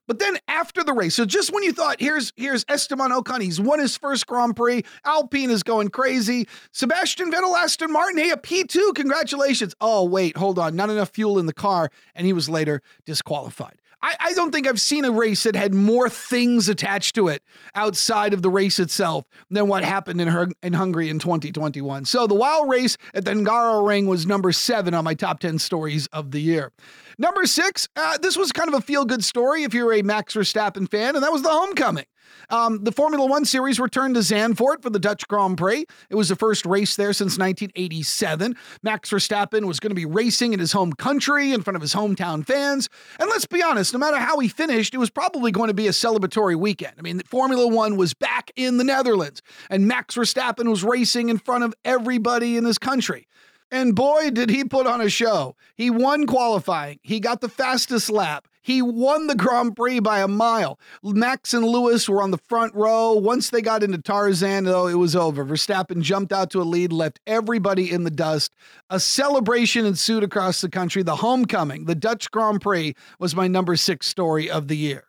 But 0.07 0.19
then 0.19 0.37
after 0.47 0.83
the 0.83 0.93
race, 0.93 1.15
so 1.15 1.25
just 1.25 1.53
when 1.53 1.63
you 1.63 1.73
thought 1.73 1.99
here's 1.99 2.31
here's 2.37 2.65
Esteban 2.69 3.11
Ocon, 3.11 3.41
he's 3.41 3.59
won 3.59 3.79
his 3.79 3.97
first 3.97 4.25
Grand 4.25 4.55
Prix. 4.55 4.83
Alpine 5.03 5.51
is 5.51 5.63
going 5.63 5.89
crazy. 5.89 6.47
Sebastian 6.71 7.29
Vettel, 7.29 7.55
Aston 7.55 7.91
Martin, 7.91 8.17
hey, 8.17 8.31
a 8.31 8.37
P2, 8.37 8.95
congratulations. 8.95 9.75
Oh, 9.81 10.05
wait, 10.05 10.37
hold 10.37 10.57
on, 10.57 10.77
not 10.77 10.89
enough 10.89 11.09
fuel 11.09 11.37
in 11.37 11.45
the 11.45 11.53
car, 11.53 11.91
and 12.15 12.25
he 12.25 12.31
was 12.31 12.47
later 12.47 12.81
disqualified. 13.05 13.81
I, 14.01 14.15
I 14.19 14.33
don't 14.33 14.51
think 14.51 14.67
I've 14.67 14.81
seen 14.81 15.05
a 15.05 15.11
race 15.11 15.43
that 15.43 15.55
had 15.55 15.73
more 15.73 16.09
things 16.09 16.69
attached 16.69 17.15
to 17.15 17.27
it 17.27 17.41
outside 17.73 18.33
of 18.33 18.41
the 18.41 18.49
race 18.49 18.79
itself 18.79 19.25
than 19.49 19.67
what 19.67 19.83
happened 19.83 20.21
in, 20.21 20.27
her, 20.27 20.47
in 20.61 20.73
Hungary 20.73 21.09
in 21.09 21.19
2021. 21.19 22.05
So 22.05 22.27
the 22.27 22.35
wild 22.35 22.69
race 22.69 22.97
at 23.13 23.25
the 23.25 23.31
Hungaroring 23.31 24.07
was 24.07 24.25
number 24.25 24.51
seven 24.51 24.93
on 24.93 25.03
my 25.03 25.13
top 25.13 25.39
10 25.39 25.59
stories 25.59 26.07
of 26.07 26.31
the 26.31 26.39
year. 26.39 26.71
Number 27.17 27.45
six, 27.47 27.87
uh, 27.95 28.17
this 28.19 28.37
was 28.37 28.51
kind 28.51 28.67
of 28.67 28.75
a 28.75 28.81
feel 28.81 29.03
good 29.03 29.23
story 29.23 29.63
if 29.63 29.73
you're 29.73 29.93
a 29.93 30.03
Max 30.03 30.35
Verstappen 30.35 30.89
fan, 30.89 31.15
and 31.15 31.23
that 31.23 31.31
was 31.31 31.41
the 31.41 31.49
homecoming. 31.49 32.05
Um, 32.49 32.83
the 32.83 32.91
Formula 32.91 33.25
One 33.25 33.45
series 33.45 33.79
returned 33.79 34.15
to 34.15 34.21
Zandvoort 34.21 34.81
for 34.81 34.89
the 34.89 34.99
Dutch 34.99 35.27
Grand 35.27 35.57
Prix. 35.57 35.85
It 36.09 36.15
was 36.15 36.29
the 36.29 36.35
first 36.35 36.65
race 36.65 36.95
there 36.95 37.13
since 37.13 37.37
1987. 37.37 38.55
Max 38.83 39.09
Verstappen 39.09 39.65
was 39.65 39.79
going 39.79 39.91
to 39.91 39.95
be 39.95 40.05
racing 40.05 40.53
in 40.53 40.59
his 40.59 40.71
home 40.71 40.93
country 40.93 41.53
in 41.53 41.61
front 41.61 41.75
of 41.75 41.81
his 41.81 41.93
hometown 41.93 42.45
fans. 42.45 42.89
And 43.19 43.29
let's 43.29 43.45
be 43.45 43.61
honest, 43.61 43.93
no 43.93 43.99
matter 43.99 44.17
how 44.17 44.39
he 44.39 44.47
finished, 44.47 44.93
it 44.93 44.97
was 44.97 45.09
probably 45.09 45.51
going 45.51 45.67
to 45.67 45.73
be 45.73 45.87
a 45.87 45.91
celebratory 45.91 46.55
weekend. 46.55 46.93
I 46.97 47.01
mean, 47.01 47.21
Formula 47.25 47.67
One 47.67 47.97
was 47.97 48.13
back 48.13 48.51
in 48.55 48.77
the 48.77 48.83
Netherlands, 48.83 49.41
and 49.69 49.87
Max 49.87 50.15
Verstappen 50.15 50.69
was 50.69 50.83
racing 50.83 51.29
in 51.29 51.37
front 51.37 51.63
of 51.63 51.73
everybody 51.83 52.57
in 52.57 52.65
his 52.65 52.77
country. 52.77 53.27
And 53.71 53.95
boy, 53.95 54.31
did 54.31 54.49
he 54.49 54.63
put 54.63 54.87
on 54.87 55.01
a 55.01 55.09
show. 55.09 55.55
He 55.75 55.89
won 55.89 56.25
qualifying. 56.25 56.99
He 57.01 57.19
got 57.19 57.41
the 57.41 57.49
fastest 57.49 58.09
lap. 58.09 58.47
He 58.67 58.81
won 58.81 59.27
the 59.27 59.35
Grand 59.35 59.77
Prix 59.77 60.01
by 60.01 60.19
a 60.19 60.27
mile. 60.27 60.77
Max 61.01 61.53
and 61.53 61.65
Lewis 61.65 62.09
were 62.09 62.21
on 62.21 62.31
the 62.31 62.37
front 62.49 62.75
row. 62.75 63.13
Once 63.13 63.49
they 63.49 63.61
got 63.61 63.81
into 63.81 63.97
Tarzan, 63.97 64.65
though, 64.65 64.87
it 64.87 64.95
was 64.95 65.15
over. 65.15 65.45
Verstappen 65.45 66.01
jumped 66.01 66.33
out 66.33 66.49
to 66.49 66.61
a 66.61 66.63
lead, 66.63 66.91
left 66.91 67.21
everybody 67.25 67.89
in 67.89 68.03
the 68.03 68.11
dust. 68.11 68.53
A 68.89 68.99
celebration 68.99 69.85
ensued 69.85 70.21
across 70.21 70.59
the 70.59 70.67
country. 70.67 71.01
The 71.01 71.15
homecoming, 71.15 71.85
the 71.85 71.95
Dutch 71.95 72.29
Grand 72.29 72.59
Prix, 72.59 72.93
was 73.19 73.33
my 73.33 73.47
number 73.47 73.77
six 73.77 74.05
story 74.05 74.51
of 74.51 74.67
the 74.67 74.75
year. 74.75 75.05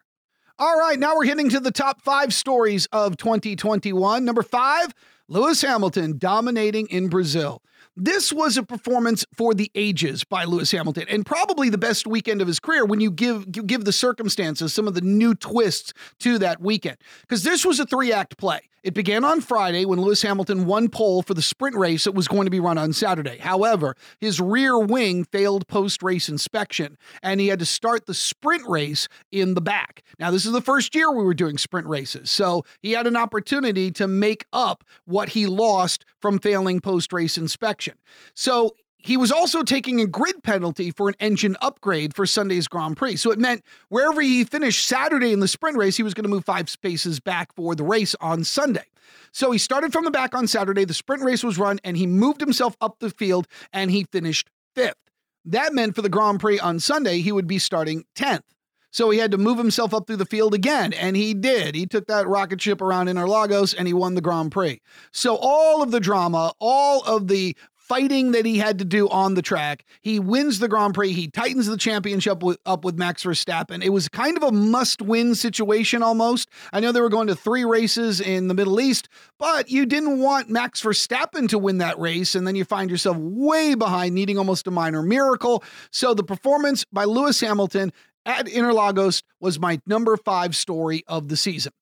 All 0.61 0.79
right, 0.79 0.97
now 0.97 1.17
we're 1.17 1.25
getting 1.25 1.51
to 1.51 1.59
the 1.59 1.73
top 1.73 2.01
five 2.01 2.33
stories 2.33 2.87
of 2.93 3.17
2021. 3.17 4.25
Number 4.25 4.45
five, 4.45 4.95
Lewis 5.27 5.63
Hamilton 5.63 6.17
dominating 6.17 6.87
in 6.91 7.09
Brazil. 7.09 7.61
This 8.01 8.33
was 8.33 8.57
a 8.57 8.63
performance 8.63 9.27
for 9.37 9.55
the 9.55 9.73
ages 9.75 10.23
by 10.23 10.45
Lewis 10.45 10.71
Hamilton, 10.71 11.07
and 11.09 11.27
probably 11.27 11.69
the 11.69 11.79
best 11.79 12.07
weekend 12.07 12.41
of 12.41 12.47
his 12.47 12.61
career 12.61 12.85
when 12.85 13.01
you 13.01 13.11
give 13.11 13.51
give 13.51 13.85
the 13.85 13.93
circumstances, 13.93 14.73
some 14.73 14.87
of 14.87 14.95
the 14.95 15.01
new 15.01 15.35
twists 15.35 15.93
to 16.21 16.39
that 16.39 16.61
weekend. 16.61 16.97
Because 17.23 17.43
this 17.43 17.65
was 17.65 17.81
a 17.81 17.87
three 17.87 18.13
act 18.13 18.39
play. 18.39 18.61
It 18.83 18.95
began 18.95 19.25
on 19.25 19.41
Friday 19.41 19.85
when 19.85 20.01
Lewis 20.01 20.23
Hamilton 20.23 20.65
won 20.67 20.89
pole 20.89 21.23
for 21.23 21.35
the 21.35 21.43
sprint 21.43 21.77
race 21.77 22.05
that 22.05 22.13
was 22.13 22.29
going 22.29 22.45
to 22.45 22.51
be 22.51 22.61
run 22.61 22.79
on 22.79 22.93
Saturday. 22.93 23.39
However, 23.39 23.97
his 24.21 24.41
rear 24.41 24.79
wing 24.79 25.25
failed 25.25 25.67
post 25.67 26.03
race 26.03 26.29
inspection, 26.29 26.97
and 27.23 27.41
he 27.41 27.49
had 27.49 27.59
to 27.59 27.67
start 27.67 28.07
the 28.07 28.15
sprint 28.15 28.67
race 28.69 29.09
in 29.33 29.55
the 29.55 29.61
back. 29.61 30.03
Now, 30.19 30.31
this 30.31 30.47
is 30.47 30.53
the 30.53 30.61
first 30.61 30.95
year 30.95 31.11
we 31.11 31.25
were 31.25 31.35
doing 31.35 31.59
sprint 31.59 31.89
races, 31.89 32.31
so 32.31 32.65
he 32.81 32.93
had 32.93 33.07
an 33.07 33.17
opportunity 33.17 33.91
to 33.93 34.07
make 34.07 34.47
up 34.53 34.85
what 35.05 35.31
he 35.31 35.47
lost 35.47 36.05
from 36.21 36.39
failing 36.39 36.81
post 36.81 37.13
race 37.13 37.37
inspection. 37.37 37.95
So 38.35 38.75
he 38.99 39.17
was 39.17 39.31
also 39.31 39.63
taking 39.63 40.01
a 40.01 40.07
grid 40.07 40.43
penalty 40.43 40.91
for 40.91 41.09
an 41.09 41.15
engine 41.21 41.57
upgrade 41.63 42.15
for 42.15 42.27
Sunday's 42.27 42.69
Grand 42.69 42.97
Prix. 42.97 43.17
So 43.17 43.31
it 43.31 43.39
meant 43.39 43.65
wherever 43.89 44.21
he 44.21 44.45
finished 44.45 44.87
Saturday 44.87 45.33
in 45.33 45.41
the 45.41 45.49
sprint 45.49 45.77
race, 45.77 45.97
he 45.97 46.03
was 46.03 46.15
going 46.15 46.25
to 46.25 46.31
move 46.31 46.45
five 46.45 46.69
spaces 46.69 47.21
back 47.21 47.55
for 47.55 47.75
the 47.75 47.85
race 47.85 48.15
on 48.21 48.45
Sunday. 48.45 48.85
So 49.33 49.51
he 49.53 49.59
started 49.59 49.93
from 49.93 50.05
the 50.05 50.11
back 50.11 50.35
on 50.35 50.47
Saturday. 50.47 50.85
The 50.85 50.95
sprint 50.95 51.23
race 51.23 51.45
was 51.45 51.59
run 51.59 51.79
and 51.85 51.97
he 51.97 52.07
moved 52.07 52.41
himself 52.41 52.77
up 52.81 52.99
the 52.99 53.11
field 53.11 53.47
and 53.73 53.91
he 53.91 54.05
finished 54.05 54.51
fifth. 54.75 54.97
That 55.45 55.73
meant 55.73 55.95
for 55.95 56.03
the 56.03 56.09
Grand 56.09 56.41
Prix 56.41 56.59
on 56.59 56.81
Sunday, 56.81 57.21
he 57.21 57.33
would 57.33 57.47
be 57.47 57.59
starting 57.59 58.05
10th. 58.17 58.43
So 58.91 59.11
he 59.11 59.19
had 59.19 59.31
to 59.31 59.39
move 59.39 59.59
himself 59.59 59.93
up 59.93 60.07
through 60.07 60.17
the 60.17 60.25
field 60.25 60.55
again, 60.55 60.95
and 60.95 61.15
he 61.15 61.35
did. 61.35 61.75
He 61.75 61.85
took 61.85 62.07
that 62.07 62.27
rocket 62.27 62.61
ship 62.61 62.81
around 62.81 63.09
Interlagos 63.09 63.75
and 63.77 63.87
he 63.87 63.93
won 63.93 64.15
the 64.15 64.23
Grand 64.23 64.51
Prix. 64.51 64.81
So 65.13 65.37
all 65.37 65.83
of 65.83 65.91
the 65.91 66.01
drama, 66.01 66.53
all 66.59 67.03
of 67.03 67.29
the 67.29 67.55
fighting 67.89 68.33
that 68.33 68.45
he 68.45 68.59
had 68.59 68.79
to 68.79 68.85
do 68.85 69.09
on 69.09 69.35
the 69.35 69.43
track. 69.43 69.85
He 70.03 70.21
wins 70.21 70.59
the 70.59 70.69
Grand 70.69 70.95
Prix. 70.95 71.13
He 71.13 71.29
tightens 71.29 71.67
the 71.67 71.77
championship 71.77 72.43
with, 72.43 72.59
up 72.67 72.85
with 72.85 72.99
Max 72.99 73.25
Verstappen. 73.25 73.83
It 73.83 73.89
was 73.89 74.09
kind 74.09 74.37
of 74.37 74.43
a 74.43 74.53
must 74.53 75.01
win 75.01 75.35
situation 75.35 76.03
almost. 76.03 76.49
I 76.73 76.81
know 76.81 76.93
they 76.93 77.01
were 77.01 77.09
going 77.09 77.29
to 77.29 77.35
three 77.35 77.65
races 77.65 78.21
in 78.21 78.49
the 78.49 78.55
Middle 78.55 78.81
East, 78.81 79.09
but 79.39 79.71
you 79.71 79.87
didn't 79.87 80.21
want 80.21 80.51
Max 80.51 80.83
Verstappen 80.83 81.49
to 81.49 81.59
win 81.59 81.79
that 81.79 81.99
race. 81.99 82.35
And 82.35 82.47
then 82.47 82.57
you 82.57 82.65
find 82.65 82.91
yourself 82.91 83.17
way 83.17 83.75
behind, 83.75 84.15
needing 84.15 84.39
almost 84.39 84.67
a 84.67 84.71
minor 84.71 85.03
miracle. 85.03 85.65
So 85.91 86.15
the 86.15 86.25
performance 86.25 86.85
by 86.93 87.05
Lewis 87.05 87.41
Hamilton 87.41 87.93
at 88.27 88.47
Interlagos 88.47 89.23
was 89.41 89.59
my 89.59 89.81
number 89.87 90.17
five 90.17 90.55
story 90.55 91.03
of 91.09 91.29
the 91.29 91.37
season. 91.37 91.73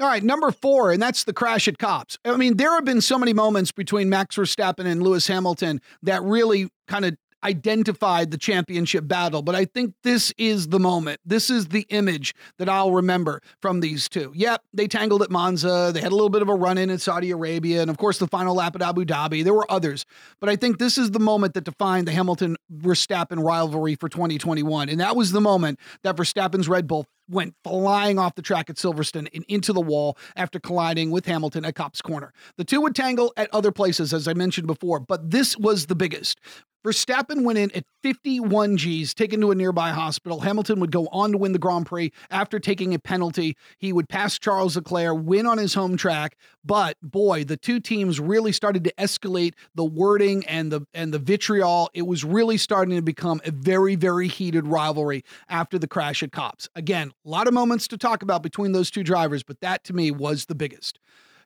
All 0.00 0.08
right, 0.08 0.24
number 0.24 0.50
four, 0.50 0.90
and 0.90 1.00
that's 1.00 1.22
the 1.22 1.32
crash 1.32 1.68
at 1.68 1.78
Copse. 1.78 2.18
I 2.24 2.36
mean, 2.36 2.56
there 2.56 2.74
have 2.74 2.84
been 2.84 3.00
so 3.00 3.16
many 3.16 3.32
moments 3.32 3.70
between 3.70 4.08
Max 4.08 4.34
Verstappen 4.34 4.86
and 4.86 5.00
Lewis 5.00 5.28
Hamilton 5.28 5.80
that 6.02 6.20
really 6.24 6.68
kind 6.88 7.04
of 7.04 7.16
identified 7.44 8.30
the 8.30 8.38
championship 8.38 9.06
battle, 9.06 9.42
but 9.42 9.54
I 9.54 9.64
think 9.64 9.94
this 10.02 10.32
is 10.38 10.68
the 10.68 10.80
moment. 10.80 11.20
This 11.24 11.50
is 11.50 11.68
the 11.68 11.86
image 11.90 12.34
that 12.58 12.68
I'll 12.68 12.92
remember 12.92 13.40
from 13.60 13.80
these 13.80 14.08
two. 14.08 14.32
Yep, 14.34 14.62
they 14.72 14.88
tangled 14.88 15.22
at 15.22 15.30
Monza. 15.30 15.90
They 15.92 16.00
had 16.00 16.12
a 16.12 16.14
little 16.14 16.30
bit 16.30 16.42
of 16.42 16.48
a 16.48 16.54
run 16.54 16.78
in 16.78 16.90
in 16.90 16.98
Saudi 16.98 17.30
Arabia, 17.30 17.82
and 17.82 17.90
of 17.90 17.98
course, 17.98 18.18
the 18.18 18.28
final 18.28 18.54
lap 18.54 18.74
at 18.74 18.82
Abu 18.82 19.04
Dhabi. 19.04 19.44
There 19.44 19.54
were 19.54 19.70
others, 19.70 20.04
but 20.40 20.48
I 20.48 20.56
think 20.56 20.78
this 20.78 20.96
is 20.98 21.10
the 21.10 21.20
moment 21.20 21.54
that 21.54 21.64
defined 21.64 22.08
the 22.08 22.12
Hamilton 22.12 22.56
Verstappen 22.72 23.44
rivalry 23.44 23.94
for 23.96 24.08
2021. 24.08 24.88
And 24.88 25.00
that 25.00 25.16
was 25.16 25.32
the 25.32 25.40
moment 25.40 25.78
that 26.02 26.16
Verstappen's 26.16 26.68
Red 26.68 26.86
Bull 26.86 27.06
went 27.28 27.54
flying 27.64 28.18
off 28.18 28.34
the 28.34 28.42
track 28.42 28.68
at 28.68 28.76
Silverstone 28.76 29.28
and 29.34 29.44
into 29.48 29.72
the 29.72 29.80
wall 29.80 30.16
after 30.36 30.60
colliding 30.60 31.10
with 31.10 31.26
Hamilton 31.26 31.64
at 31.64 31.74
Copse 31.74 32.02
Corner. 32.02 32.32
The 32.56 32.64
two 32.64 32.80
would 32.82 32.94
tangle 32.94 33.32
at 33.36 33.48
other 33.52 33.72
places, 33.72 34.12
as 34.12 34.28
I 34.28 34.34
mentioned 34.34 34.66
before, 34.66 35.00
but 35.00 35.30
this 35.30 35.56
was 35.56 35.86
the 35.86 35.94
biggest. 35.94 36.38
Verstappen 36.84 37.44
went 37.44 37.58
in 37.58 37.74
at 37.74 37.84
51 38.02 38.76
Gs, 38.76 39.14
taken 39.14 39.40
to 39.40 39.50
a 39.50 39.54
nearby 39.54 39.88
hospital. 39.88 40.40
Hamilton 40.40 40.80
would 40.80 40.92
go 40.92 41.06
on 41.06 41.32
to 41.32 41.38
win 41.38 41.52
the 41.52 41.58
Grand 41.58 41.86
Prix 41.86 42.12
after 42.30 42.58
taking 42.58 42.92
a 42.92 42.98
penalty. 42.98 43.56
He 43.78 43.90
would 43.90 44.06
pass 44.06 44.38
Charles 44.38 44.76
Leclerc, 44.76 45.24
win 45.24 45.46
on 45.46 45.56
his 45.56 45.72
home 45.72 45.96
track. 45.96 46.36
But 46.62 46.98
boy, 47.02 47.44
the 47.44 47.56
two 47.56 47.80
teams 47.80 48.20
really 48.20 48.52
started 48.52 48.84
to 48.84 48.92
escalate 48.98 49.54
the 49.74 49.84
wording 49.84 50.44
and 50.46 50.70
the 50.70 50.86
and 50.92 51.14
the 51.14 51.18
vitriol. 51.18 51.88
It 51.94 52.02
was 52.02 52.22
really 52.22 52.58
starting 52.58 52.96
to 52.96 53.02
become 53.02 53.40
a 53.46 53.50
very, 53.50 53.94
very 53.94 54.28
heated 54.28 54.66
rivalry 54.66 55.24
after 55.48 55.78
the 55.78 55.88
crash 55.88 56.22
at 56.22 56.32
Copse. 56.32 56.68
Again, 56.74 57.12
a 57.24 57.28
lot 57.30 57.48
of 57.48 57.54
moments 57.54 57.88
to 57.88 57.96
talk 57.96 58.22
about 58.22 58.42
between 58.42 58.72
those 58.72 58.90
two 58.90 59.02
drivers, 59.02 59.42
but 59.42 59.60
that 59.60 59.84
to 59.84 59.94
me 59.94 60.10
was 60.10 60.46
the 60.46 60.54
biggest. 60.54 60.98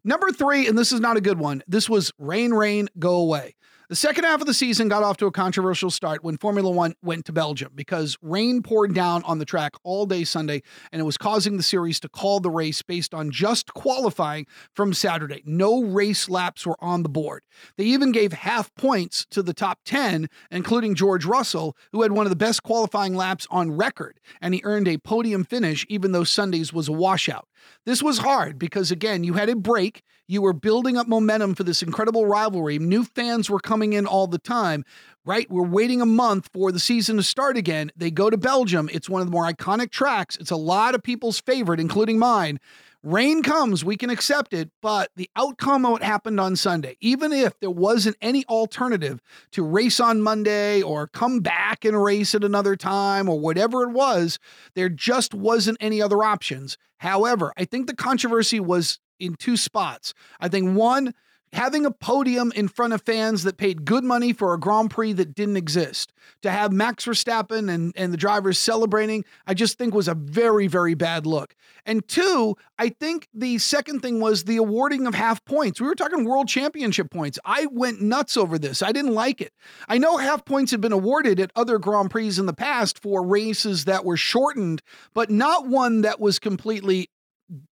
Number 0.02 0.33
three, 0.33 0.66
and 0.66 0.76
this 0.76 0.90
is 0.90 1.00
not 1.00 1.16
a 1.16 1.21
good 1.21 1.38
one. 1.38 1.62
This 1.68 1.88
was 1.88 2.12
rain, 2.18 2.52
rain, 2.52 2.88
go 2.99 3.16
away. 3.16 3.54
The 3.88 3.97
second 3.97 4.25
half 4.25 4.42
of 4.42 4.47
the 4.47 4.52
season 4.52 4.88
got 4.88 5.02
off 5.02 5.16
to 5.16 5.25
a 5.25 5.33
controversial 5.33 5.90
start 5.90 6.23
when 6.23 6.37
Formula 6.37 6.71
One 6.71 6.92
went 7.02 7.25
to 7.25 7.33
Belgium 7.33 7.73
because 7.75 8.18
rain 8.21 8.61
poured 8.62 8.92
down 8.92 9.23
on 9.23 9.38
the 9.38 9.47
track 9.47 9.76
all 9.83 10.04
day 10.04 10.25
Sunday, 10.25 10.62
and 10.92 11.00
it 11.00 11.04
was 11.04 11.16
causing 11.16 11.57
the 11.57 11.62
series 11.62 11.99
to 12.00 12.09
call 12.11 12.38
the 12.38 12.50
race 12.50 12.83
based 12.83 13.14
on 13.14 13.30
just 13.30 13.73
qualifying 13.73 14.47
from 14.75 14.92
Saturday. 14.92 15.42
No 15.47 15.85
race 15.85 16.28
laps 16.28 16.66
were 16.66 16.76
on 16.85 17.02
the 17.02 17.09
board. 17.09 17.45
They 17.78 17.85
even 17.85 18.12
gave 18.12 18.35
half 18.35 18.75
points 18.75 19.25
to 19.30 19.42
the 19.42 19.54
top 19.54 19.78
10, 19.87 20.28
including 20.50 20.95
George 20.95 21.25
Russell, 21.25 21.75
who 21.92 22.02
had 22.02 22.12
one 22.12 22.26
of 22.26 22.30
the 22.30 22.37
best 22.37 22.62
qualifying 22.62 23.14
laps 23.14 23.47
on 23.50 23.75
record, 23.75 24.21
and 24.42 24.52
he 24.52 24.61
earned 24.64 24.87
a 24.87 24.99
podium 24.99 25.45
finish 25.45 25.87
even 25.88 26.12
though 26.12 26.25
Sunday's 26.25 26.75
was 26.75 26.88
a 26.88 26.92
washout. 26.92 27.48
This 27.85 28.03
was 28.03 28.19
hard 28.19 28.59
because, 28.59 28.91
again, 28.91 29.25
you 29.25 29.35
had 29.35 29.49
a 29.49 29.57
break. 29.57 30.03
You 30.27 30.43
were 30.43 30.53
building 30.53 30.97
up 30.97 31.09
momentum 31.09 31.55
for 31.55 31.65
this 31.65 31.83
incredible 31.83 32.27
rivalry. 32.27 32.79
New 32.79 33.05
fans 33.05 33.49
were 33.49 33.61
coming 33.61 33.95
in 33.95 34.07
all 34.07 34.27
the 34.27 34.38
time, 34.38 34.85
right? 35.25 35.50
We're 35.50 35.67
waiting 35.67 36.03
a 36.03 36.07
month 36.07 36.50
for 36.53 36.71
the 36.71 36.81
season 36.81 37.17
to 37.17 37.23
start 37.23 37.57
again. 37.57 37.91
They 37.97 38.11
go 38.11 38.29
to 38.29 38.37
Belgium. 38.37 38.91
It's 38.93 39.09
one 39.09 39.23
of 39.23 39.27
the 39.27 39.33
more 39.33 39.50
iconic 39.50 39.91
tracks. 39.91 40.37
It's 40.37 40.50
a 40.50 40.57
lot 40.57 40.95
of 40.95 41.03
people's 41.03 41.41
favorite, 41.41 41.81
including 41.81 42.19
mine. 42.19 42.61
Rain 43.05 43.45
comes, 43.45 43.85
we 43.85 43.97
can 43.97 44.11
accept 44.11 44.52
it, 44.52 44.71
but 44.83 45.11
the 45.14 45.31
outcome 45.37 45.85
of 45.85 45.93
what 45.93 46.02
happened 46.02 46.40
on 46.40 46.57
Sunday, 46.57 46.97
even 47.00 47.33
if 47.33 47.59
there 47.61 47.71
wasn't 47.71 48.17
any 48.21 48.45
alternative 48.47 49.21
to 49.52 49.62
race 49.62 50.00
on 50.00 50.21
Monday 50.21 50.83
or 50.83 51.07
come 51.07 51.38
back 51.38 51.85
and 51.85 52.02
race 52.02 52.35
at 52.35 52.43
another 52.43 52.75
time 52.75 53.28
or 53.28 53.38
whatever 53.38 53.85
it 53.85 53.93
was, 53.93 54.40
there 54.75 54.88
just 54.88 55.33
wasn't 55.33 55.78
any 55.81 56.02
other 56.02 56.25
options. 56.25 56.76
However, 56.97 57.52
I 57.57 57.64
think 57.67 57.87
the 57.87 57.95
controversy 57.95 58.59
was 58.59 58.99
in 59.21 59.37
two 59.37 59.57
spots. 59.57 60.12
I 60.40 60.49
think 60.49 60.76
one, 60.76 61.14
having 61.52 61.87
a 61.87 61.90
podium 61.90 62.52
in 62.55 62.69
front 62.69 62.93
of 62.93 63.02
fans 63.02 63.43
that 63.45 63.57
paid 63.57 63.85
good 63.85 64.05
money 64.05 64.33
for 64.33 64.55
a 64.55 64.59
Grand 64.59 64.90
Prix 64.90 65.12
that 65.14 65.35
didn't 65.35 65.57
exist, 65.57 66.12
to 66.43 66.50
have 66.50 66.73
Max 66.73 67.05
Verstappen 67.05 67.73
and, 67.73 67.93
and 67.97 68.12
the 68.12 68.17
drivers 68.17 68.59
celebrating, 68.59 69.25
I 69.47 69.55
just 69.55 69.78
think 69.78 69.95
was 69.95 70.09
a 70.09 70.14
very, 70.14 70.67
very 70.67 70.95
bad 70.95 71.26
look. 71.26 71.55
And 71.85 72.07
two, 72.07 72.57
I 72.78 72.90
think 72.90 73.28
the 73.33 73.59
second 73.59 74.00
thing 74.00 74.21
was 74.21 74.45
the 74.45 74.59
awarding 74.59 75.07
of 75.07 75.14
half 75.14 75.45
points. 75.45 75.81
We 75.81 75.87
were 75.87 75.95
talking 75.95 76.25
world 76.25 76.49
championship 76.49 77.11
points. 77.11 77.38
I 77.45 77.67
went 77.71 78.02
nuts 78.02 78.37
over 78.37 78.59
this. 78.59 78.83
I 78.83 78.93
didn't 78.93 79.14
like 79.14 79.40
it. 79.40 79.52
I 79.88 79.99
know 79.99 80.19
half 80.19 80.45
points 80.45 80.71
have 80.73 80.81
been 80.81 80.93
awarded 80.93 81.40
at 81.40 81.50
other 81.57 81.78
Grand 81.78 82.11
Prix 82.11 82.38
in 82.38 82.47
the 82.47 82.52
past 82.52 82.99
for 82.99 83.25
races 83.25 83.87
that 83.87 84.05
were 84.05 84.17
shortened, 84.17 84.83
but 85.14 85.31
not 85.31 85.67
one 85.67 86.02
that 86.02 86.21
was 86.21 86.38
completely 86.38 87.11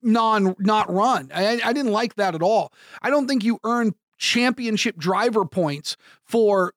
non 0.02 0.54
not 0.58 0.92
run. 0.92 1.30
I, 1.34 1.60
I 1.64 1.72
didn't 1.72 1.92
like 1.92 2.14
that 2.16 2.34
at 2.34 2.42
all. 2.42 2.72
I 3.02 3.10
don't 3.10 3.26
think 3.26 3.44
you 3.44 3.58
earn 3.64 3.94
championship 4.18 4.96
driver 4.96 5.44
points 5.44 5.96
for 6.24 6.74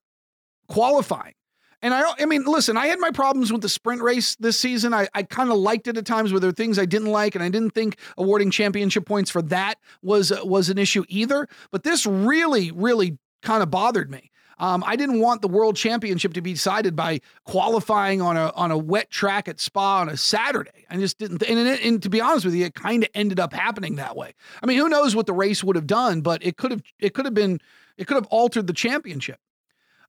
qualifying. 0.68 1.34
And 1.80 1.94
I, 1.94 2.12
I 2.18 2.26
mean, 2.26 2.44
listen, 2.44 2.76
I 2.76 2.88
had 2.88 2.98
my 2.98 3.12
problems 3.12 3.52
with 3.52 3.62
the 3.62 3.68
sprint 3.68 4.02
race 4.02 4.34
this 4.36 4.58
season. 4.58 4.92
I, 4.92 5.06
I 5.14 5.22
kind 5.22 5.50
of 5.50 5.58
liked 5.58 5.86
it 5.86 5.96
at 5.96 6.06
times 6.06 6.32
where 6.32 6.40
there 6.40 6.48
were 6.48 6.54
things 6.54 6.78
I 6.78 6.86
didn't 6.86 7.12
like, 7.12 7.36
and 7.36 7.44
I 7.44 7.48
didn't 7.48 7.70
think 7.70 7.98
awarding 8.16 8.50
championship 8.50 9.06
points 9.06 9.30
for 9.30 9.42
that 9.42 9.76
was 10.02 10.32
was 10.42 10.70
an 10.70 10.78
issue 10.78 11.04
either. 11.08 11.46
But 11.70 11.84
this 11.84 12.04
really, 12.04 12.72
really 12.72 13.18
kind 13.42 13.62
of 13.62 13.70
bothered 13.70 14.10
me. 14.10 14.30
Um, 14.58 14.82
I 14.86 14.96
didn't 14.96 15.20
want 15.20 15.42
the 15.42 15.48
world 15.48 15.76
championship 15.76 16.34
to 16.34 16.40
be 16.40 16.52
decided 16.52 16.96
by 16.96 17.20
qualifying 17.44 18.20
on 18.20 18.36
a 18.36 18.52
on 18.54 18.70
a 18.70 18.78
wet 18.78 19.10
track 19.10 19.48
at 19.48 19.60
Spa 19.60 20.00
on 20.00 20.08
a 20.08 20.16
Saturday. 20.16 20.86
I 20.90 20.96
just 20.96 21.18
didn't. 21.18 21.42
And, 21.42 21.58
and, 21.58 21.80
and 21.80 22.02
to 22.02 22.10
be 22.10 22.20
honest 22.20 22.44
with 22.44 22.54
you, 22.54 22.64
it 22.64 22.74
kind 22.74 23.04
of 23.04 23.10
ended 23.14 23.38
up 23.38 23.52
happening 23.52 23.96
that 23.96 24.16
way. 24.16 24.34
I 24.62 24.66
mean, 24.66 24.78
who 24.78 24.88
knows 24.88 25.14
what 25.14 25.26
the 25.26 25.32
race 25.32 25.62
would 25.62 25.76
have 25.76 25.86
done, 25.86 26.20
but 26.20 26.44
it 26.44 26.56
could 26.56 26.70
have 26.70 26.82
it 26.98 27.14
could 27.14 27.24
have 27.24 27.34
been 27.34 27.60
it 27.96 28.06
could 28.06 28.16
have 28.16 28.26
altered 28.26 28.66
the 28.66 28.72
championship. 28.72 29.38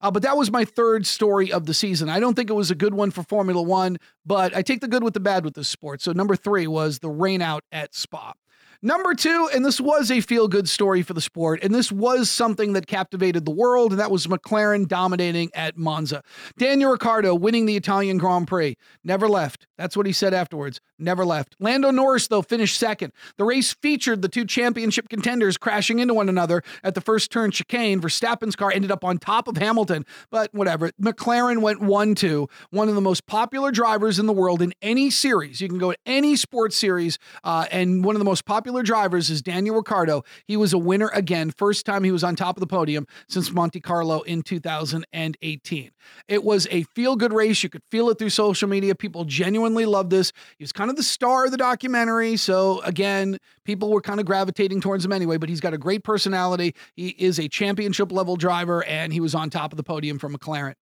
Uh, 0.02 0.10
but 0.10 0.24
that 0.24 0.38
was 0.38 0.50
my 0.50 0.64
third 0.64 1.06
story 1.06 1.52
of 1.52 1.66
the 1.66 1.74
season. 1.74 2.10
I 2.10 2.22
don't 2.22 2.34
think 2.34 2.50
it 2.50 2.54
was 2.54 2.72
a 2.72 2.76
good 2.76 2.94
one 2.94 3.12
for 3.12 3.22
Formula 3.24 3.62
One, 3.62 3.98
but 4.26 4.56
I 4.56 4.62
take 4.62 4.80
the 4.80 4.88
good 4.88 5.04
with 5.04 5.14
the 5.14 5.20
bad 5.20 5.44
with 5.44 5.56
this 5.56 5.68
sport. 5.68 6.02
So 6.02 6.14
number 6.14 6.38
three 6.38 6.68
was 6.68 7.00
the 7.00 7.10
rain 7.10 7.42
out 7.42 7.66
at 7.72 7.94
Spa. 7.94 8.34
Number 8.82 9.14
two, 9.14 9.50
and 9.54 9.66
this 9.66 9.82
was 9.82 10.10
a 10.10 10.22
feel 10.22 10.48
good 10.48 10.70
story 10.70 11.02
for 11.02 11.14
the 11.14 11.20
sport, 11.20 11.60
and 11.62 11.76
this 11.76 11.92
was 11.92 12.32
something 12.32 12.72
that 12.74 12.88
captivated 12.88 13.44
the 13.44 13.52
world, 13.52 13.92
and 13.92 14.00
that 14.00 14.10
was 14.10 14.26
McLaren 14.28 14.88
dominating 14.88 15.50
at 15.54 15.76
Monza. 15.76 16.24
Daniel 16.58 16.92
Ricciardo 16.92 17.36
winning 17.36 17.66
the 17.66 17.76
Italian 17.76 18.18
Grand 18.18 18.48
Prix. 18.48 18.78
Never 19.04 19.28
left. 19.28 19.68
That's 19.78 19.98
what 19.98 20.06
he 20.06 20.14
said 20.14 20.34
afterwards. 20.34 20.80
Never 21.02 21.26
left. 21.26 21.56
Lando 21.62 21.92
Norris, 21.92 22.28
though, 22.28 22.42
finished 22.42 22.78
second. 22.78 23.14
The 23.38 23.46
race 23.46 23.74
featured 23.74 24.22
the 24.22 24.28
two 24.28 24.44
championship 24.44 25.08
contenders 25.08 25.58
crashing 25.58 26.00
into 26.00 26.14
one 26.14 26.28
another 26.28 26.62
at 26.84 26.94
the 26.94 27.00
first 27.00 27.32
turn 27.32 27.52
chicane. 27.52 28.02
Verstappen's 28.02 28.58
car 28.58 28.70
ended 28.70 28.92
up 28.92 29.06
on 29.06 29.18
top 29.18 29.48
of 29.48 29.56
Hamilton, 29.56 30.06
but 30.30 30.54
whatever. 30.54 30.92
McLaren 31.02 31.62
went 31.62 31.80
1 31.80 32.16
2, 32.16 32.50
one 32.72 32.90
of 32.90 32.96
the 32.96 33.02
most 33.02 33.26
popular 33.28 33.72
drivers 33.72 34.20
in 34.20 34.26
the 34.26 34.34
world 34.34 34.62
in 34.62 34.74
any 34.82 35.10
series. 35.10 35.62
You 35.62 35.70
can 35.70 35.78
go 35.78 35.94
to 35.94 35.98
any 36.06 36.36
sports 36.36 36.76
series, 36.76 37.18
uh, 37.46 37.66
and 37.72 38.04
one 38.04 38.16
of 38.16 38.20
the 38.20 38.26
most 38.26 38.44
popular 38.44 38.84
drivers 38.84 39.30
is 39.30 39.42
Daniel 39.42 39.78
Ricciardo. 39.78 40.24
He 40.46 40.58
was 40.58 40.74
a 40.74 40.78
winner 40.78 41.10
again, 41.14 41.52
first 41.52 41.86
time 41.86 42.04
he 42.04 42.12
was 42.12 42.26
on 42.26 42.36
top 42.36 42.58
of 42.58 42.62
the 42.62 42.68
podium 42.68 43.08
since 43.30 43.52
Monte 43.52 43.80
Carlo 43.80 44.20
in 44.22 44.42
2018. 44.42 45.92
It 46.28 46.44
was 46.44 46.68
a 46.72 46.84
feel 46.84 47.16
good 47.16 47.32
race. 47.32 47.64
You 47.64 47.70
could 47.70 47.84
feel 47.90 48.10
it 48.10 48.20
through 48.20 48.32
social 48.32 48.68
media. 48.68 48.96
People 48.96 49.24
genuinely 49.24 49.86
loved 49.86 50.10
this. 50.10 50.34
He 50.58 50.64
was 50.64 50.74
kind 50.74 50.89
of 50.90 50.96
the 50.96 51.04
star 51.04 51.46
of 51.46 51.52
the 51.52 51.58
documentary. 51.58 52.38
So, 52.38 52.82
again, 52.82 53.38
people 53.64 53.92
were 53.92 54.02
kind 54.02 54.20
of 54.20 54.26
gravitating 54.26 54.82
towards 54.82 55.06
him 55.06 55.12
anyway, 55.12 55.38
but 55.38 55.50
he's 55.50 55.62
got 55.62 55.74
a 55.74 55.78
great 55.78 56.04
personality. 56.04 56.76
He 56.96 57.10
is 57.10 57.40
a 57.40 57.48
championship 57.48 58.12
level 58.12 58.36
driver, 58.36 58.84
and 58.86 59.14
he 59.14 59.20
was 59.20 59.36
on 59.36 59.50
top 59.50 59.74
of 59.74 59.78
the 59.78 59.84
podium 59.84 60.20
for 60.20 60.30
McLaren. 60.30 60.76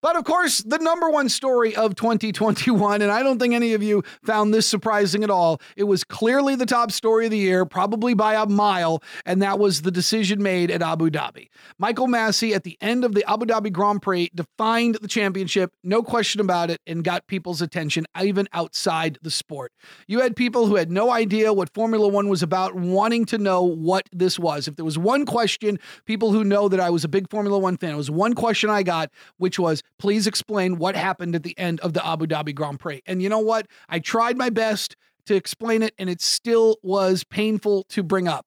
But 0.00 0.16
of 0.16 0.24
course, 0.24 0.58
the 0.58 0.78
number 0.78 1.08
one 1.08 1.28
story 1.28 1.74
of 1.74 1.94
2021, 1.94 3.02
and 3.02 3.10
I 3.10 3.22
don't 3.22 3.38
think 3.38 3.54
any 3.54 3.74
of 3.74 3.82
you 3.82 4.02
found 4.24 4.52
this 4.52 4.66
surprising 4.66 5.24
at 5.24 5.30
all, 5.30 5.60
it 5.76 5.84
was 5.84 6.04
clearly 6.04 6.56
the 6.56 6.66
top 6.66 6.92
story 6.92 7.26
of 7.26 7.30
the 7.30 7.38
year, 7.38 7.64
probably 7.64 8.14
by 8.14 8.34
a 8.34 8.46
mile, 8.46 9.02
and 9.24 9.40
that 9.42 9.58
was 9.58 9.82
the 9.82 9.90
decision 9.90 10.42
made 10.42 10.70
at 10.70 10.82
Abu 10.82 11.10
Dhabi. 11.10 11.48
Michael 11.78 12.06
Masi, 12.06 12.54
at 12.54 12.64
the 12.64 12.76
end 12.80 13.04
of 13.04 13.14
the 13.14 13.24
Abu 13.30 13.46
Dhabi 13.46 13.72
Grand 13.72 14.02
Prix, 14.02 14.30
defined 14.34 14.96
the 15.00 15.08
championship, 15.08 15.72
no 15.82 16.02
question 16.02 16.40
about 16.40 16.70
it, 16.70 16.80
and 16.86 17.02
got 17.04 17.26
people's 17.26 17.62
attention 17.62 18.04
even 18.22 18.48
outside 18.52 19.18
the 19.22 19.30
sport. 19.30 19.72
You 20.06 20.20
had 20.20 20.36
people 20.36 20.66
who 20.66 20.76
had 20.76 20.90
no 20.90 21.10
idea 21.10 21.52
what 21.52 21.72
Formula 21.72 22.08
One 22.08 22.28
was 22.28 22.42
about, 22.42 22.74
wanting 22.74 23.24
to 23.26 23.38
know 23.38 23.62
what 23.62 24.08
this 24.12 24.38
was. 24.38 24.68
If 24.68 24.76
there 24.76 24.84
was 24.84 24.98
one 24.98 25.24
question, 25.24 25.78
people 26.04 26.32
who 26.32 26.44
know 26.44 26.68
that 26.68 26.80
I 26.80 26.90
was 26.90 27.04
a 27.04 27.08
big 27.08 27.30
Formula 27.30 27.58
One 27.58 27.76
fan, 27.76 27.94
it 27.94 27.96
was 27.96 28.10
one 28.10 28.34
question 28.34 28.70
I 28.70 28.82
got, 28.82 29.10
which 29.38 29.58
was, 29.58 29.82
Please 29.98 30.26
explain 30.26 30.78
what 30.78 30.96
happened 30.96 31.34
at 31.34 31.42
the 31.42 31.56
end 31.58 31.80
of 31.80 31.92
the 31.92 32.06
Abu 32.06 32.26
Dhabi 32.26 32.54
Grand 32.54 32.80
Prix. 32.80 33.02
And 33.06 33.22
you 33.22 33.28
know 33.28 33.38
what? 33.38 33.66
I 33.88 33.98
tried 34.00 34.36
my 34.36 34.50
best 34.50 34.96
to 35.26 35.34
explain 35.34 35.82
it, 35.82 35.94
and 35.98 36.10
it 36.10 36.20
still 36.20 36.76
was 36.82 37.24
painful 37.24 37.84
to 37.90 38.02
bring 38.02 38.28
up. 38.28 38.46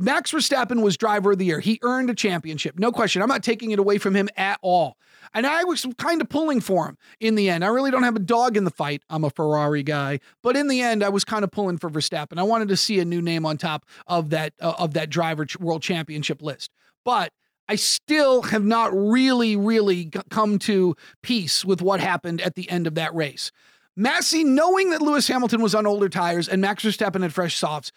Max 0.00 0.30
Verstappen 0.30 0.80
was 0.82 0.96
driver 0.96 1.32
of 1.32 1.38
the 1.38 1.44
year. 1.44 1.58
He 1.58 1.80
earned 1.82 2.08
a 2.08 2.14
championship. 2.14 2.78
No 2.78 2.92
question. 2.92 3.20
I'm 3.20 3.28
not 3.28 3.42
taking 3.42 3.72
it 3.72 3.80
away 3.80 3.98
from 3.98 4.14
him 4.14 4.28
at 4.36 4.58
all. 4.62 4.96
And 5.34 5.44
I 5.44 5.64
was 5.64 5.84
kind 5.98 6.20
of 6.20 6.28
pulling 6.28 6.60
for 6.60 6.86
him 6.86 6.96
in 7.18 7.34
the 7.34 7.50
end. 7.50 7.64
I 7.64 7.68
really 7.68 7.90
don't 7.90 8.04
have 8.04 8.14
a 8.14 8.20
dog 8.20 8.56
in 8.56 8.62
the 8.64 8.70
fight. 8.70 9.02
I'm 9.10 9.24
a 9.24 9.30
Ferrari 9.30 9.82
guy, 9.82 10.20
but 10.42 10.56
in 10.56 10.68
the 10.68 10.80
end, 10.80 11.02
I 11.02 11.08
was 11.08 11.24
kind 11.24 11.42
of 11.42 11.50
pulling 11.50 11.78
for 11.78 11.90
Verstappen. 11.90 12.38
I 12.38 12.44
wanted 12.44 12.68
to 12.68 12.76
see 12.76 13.00
a 13.00 13.04
new 13.04 13.20
name 13.20 13.44
on 13.44 13.56
top 13.56 13.84
of 14.06 14.30
that 14.30 14.52
uh, 14.60 14.74
of 14.78 14.94
that 14.94 15.10
driver 15.10 15.46
world 15.58 15.82
championship 15.82 16.42
list. 16.42 16.70
But 17.04 17.32
I 17.68 17.76
still 17.76 18.42
have 18.42 18.64
not 18.64 18.96
really, 18.96 19.54
really 19.56 20.10
come 20.30 20.58
to 20.60 20.96
peace 21.22 21.64
with 21.64 21.82
what 21.82 22.00
happened 22.00 22.40
at 22.40 22.54
the 22.54 22.68
end 22.70 22.86
of 22.86 22.94
that 22.94 23.14
race. 23.14 23.52
Masi, 23.98 24.44
knowing 24.44 24.90
that 24.90 25.02
Lewis 25.02 25.28
Hamilton 25.28 25.60
was 25.60 25.74
on 25.74 25.86
older 25.86 26.08
tires 26.08 26.48
and 26.48 26.62
Max 26.62 26.84
Verstappen 26.84 27.22
had 27.22 27.34
fresh 27.34 27.56
softs, 27.56 27.92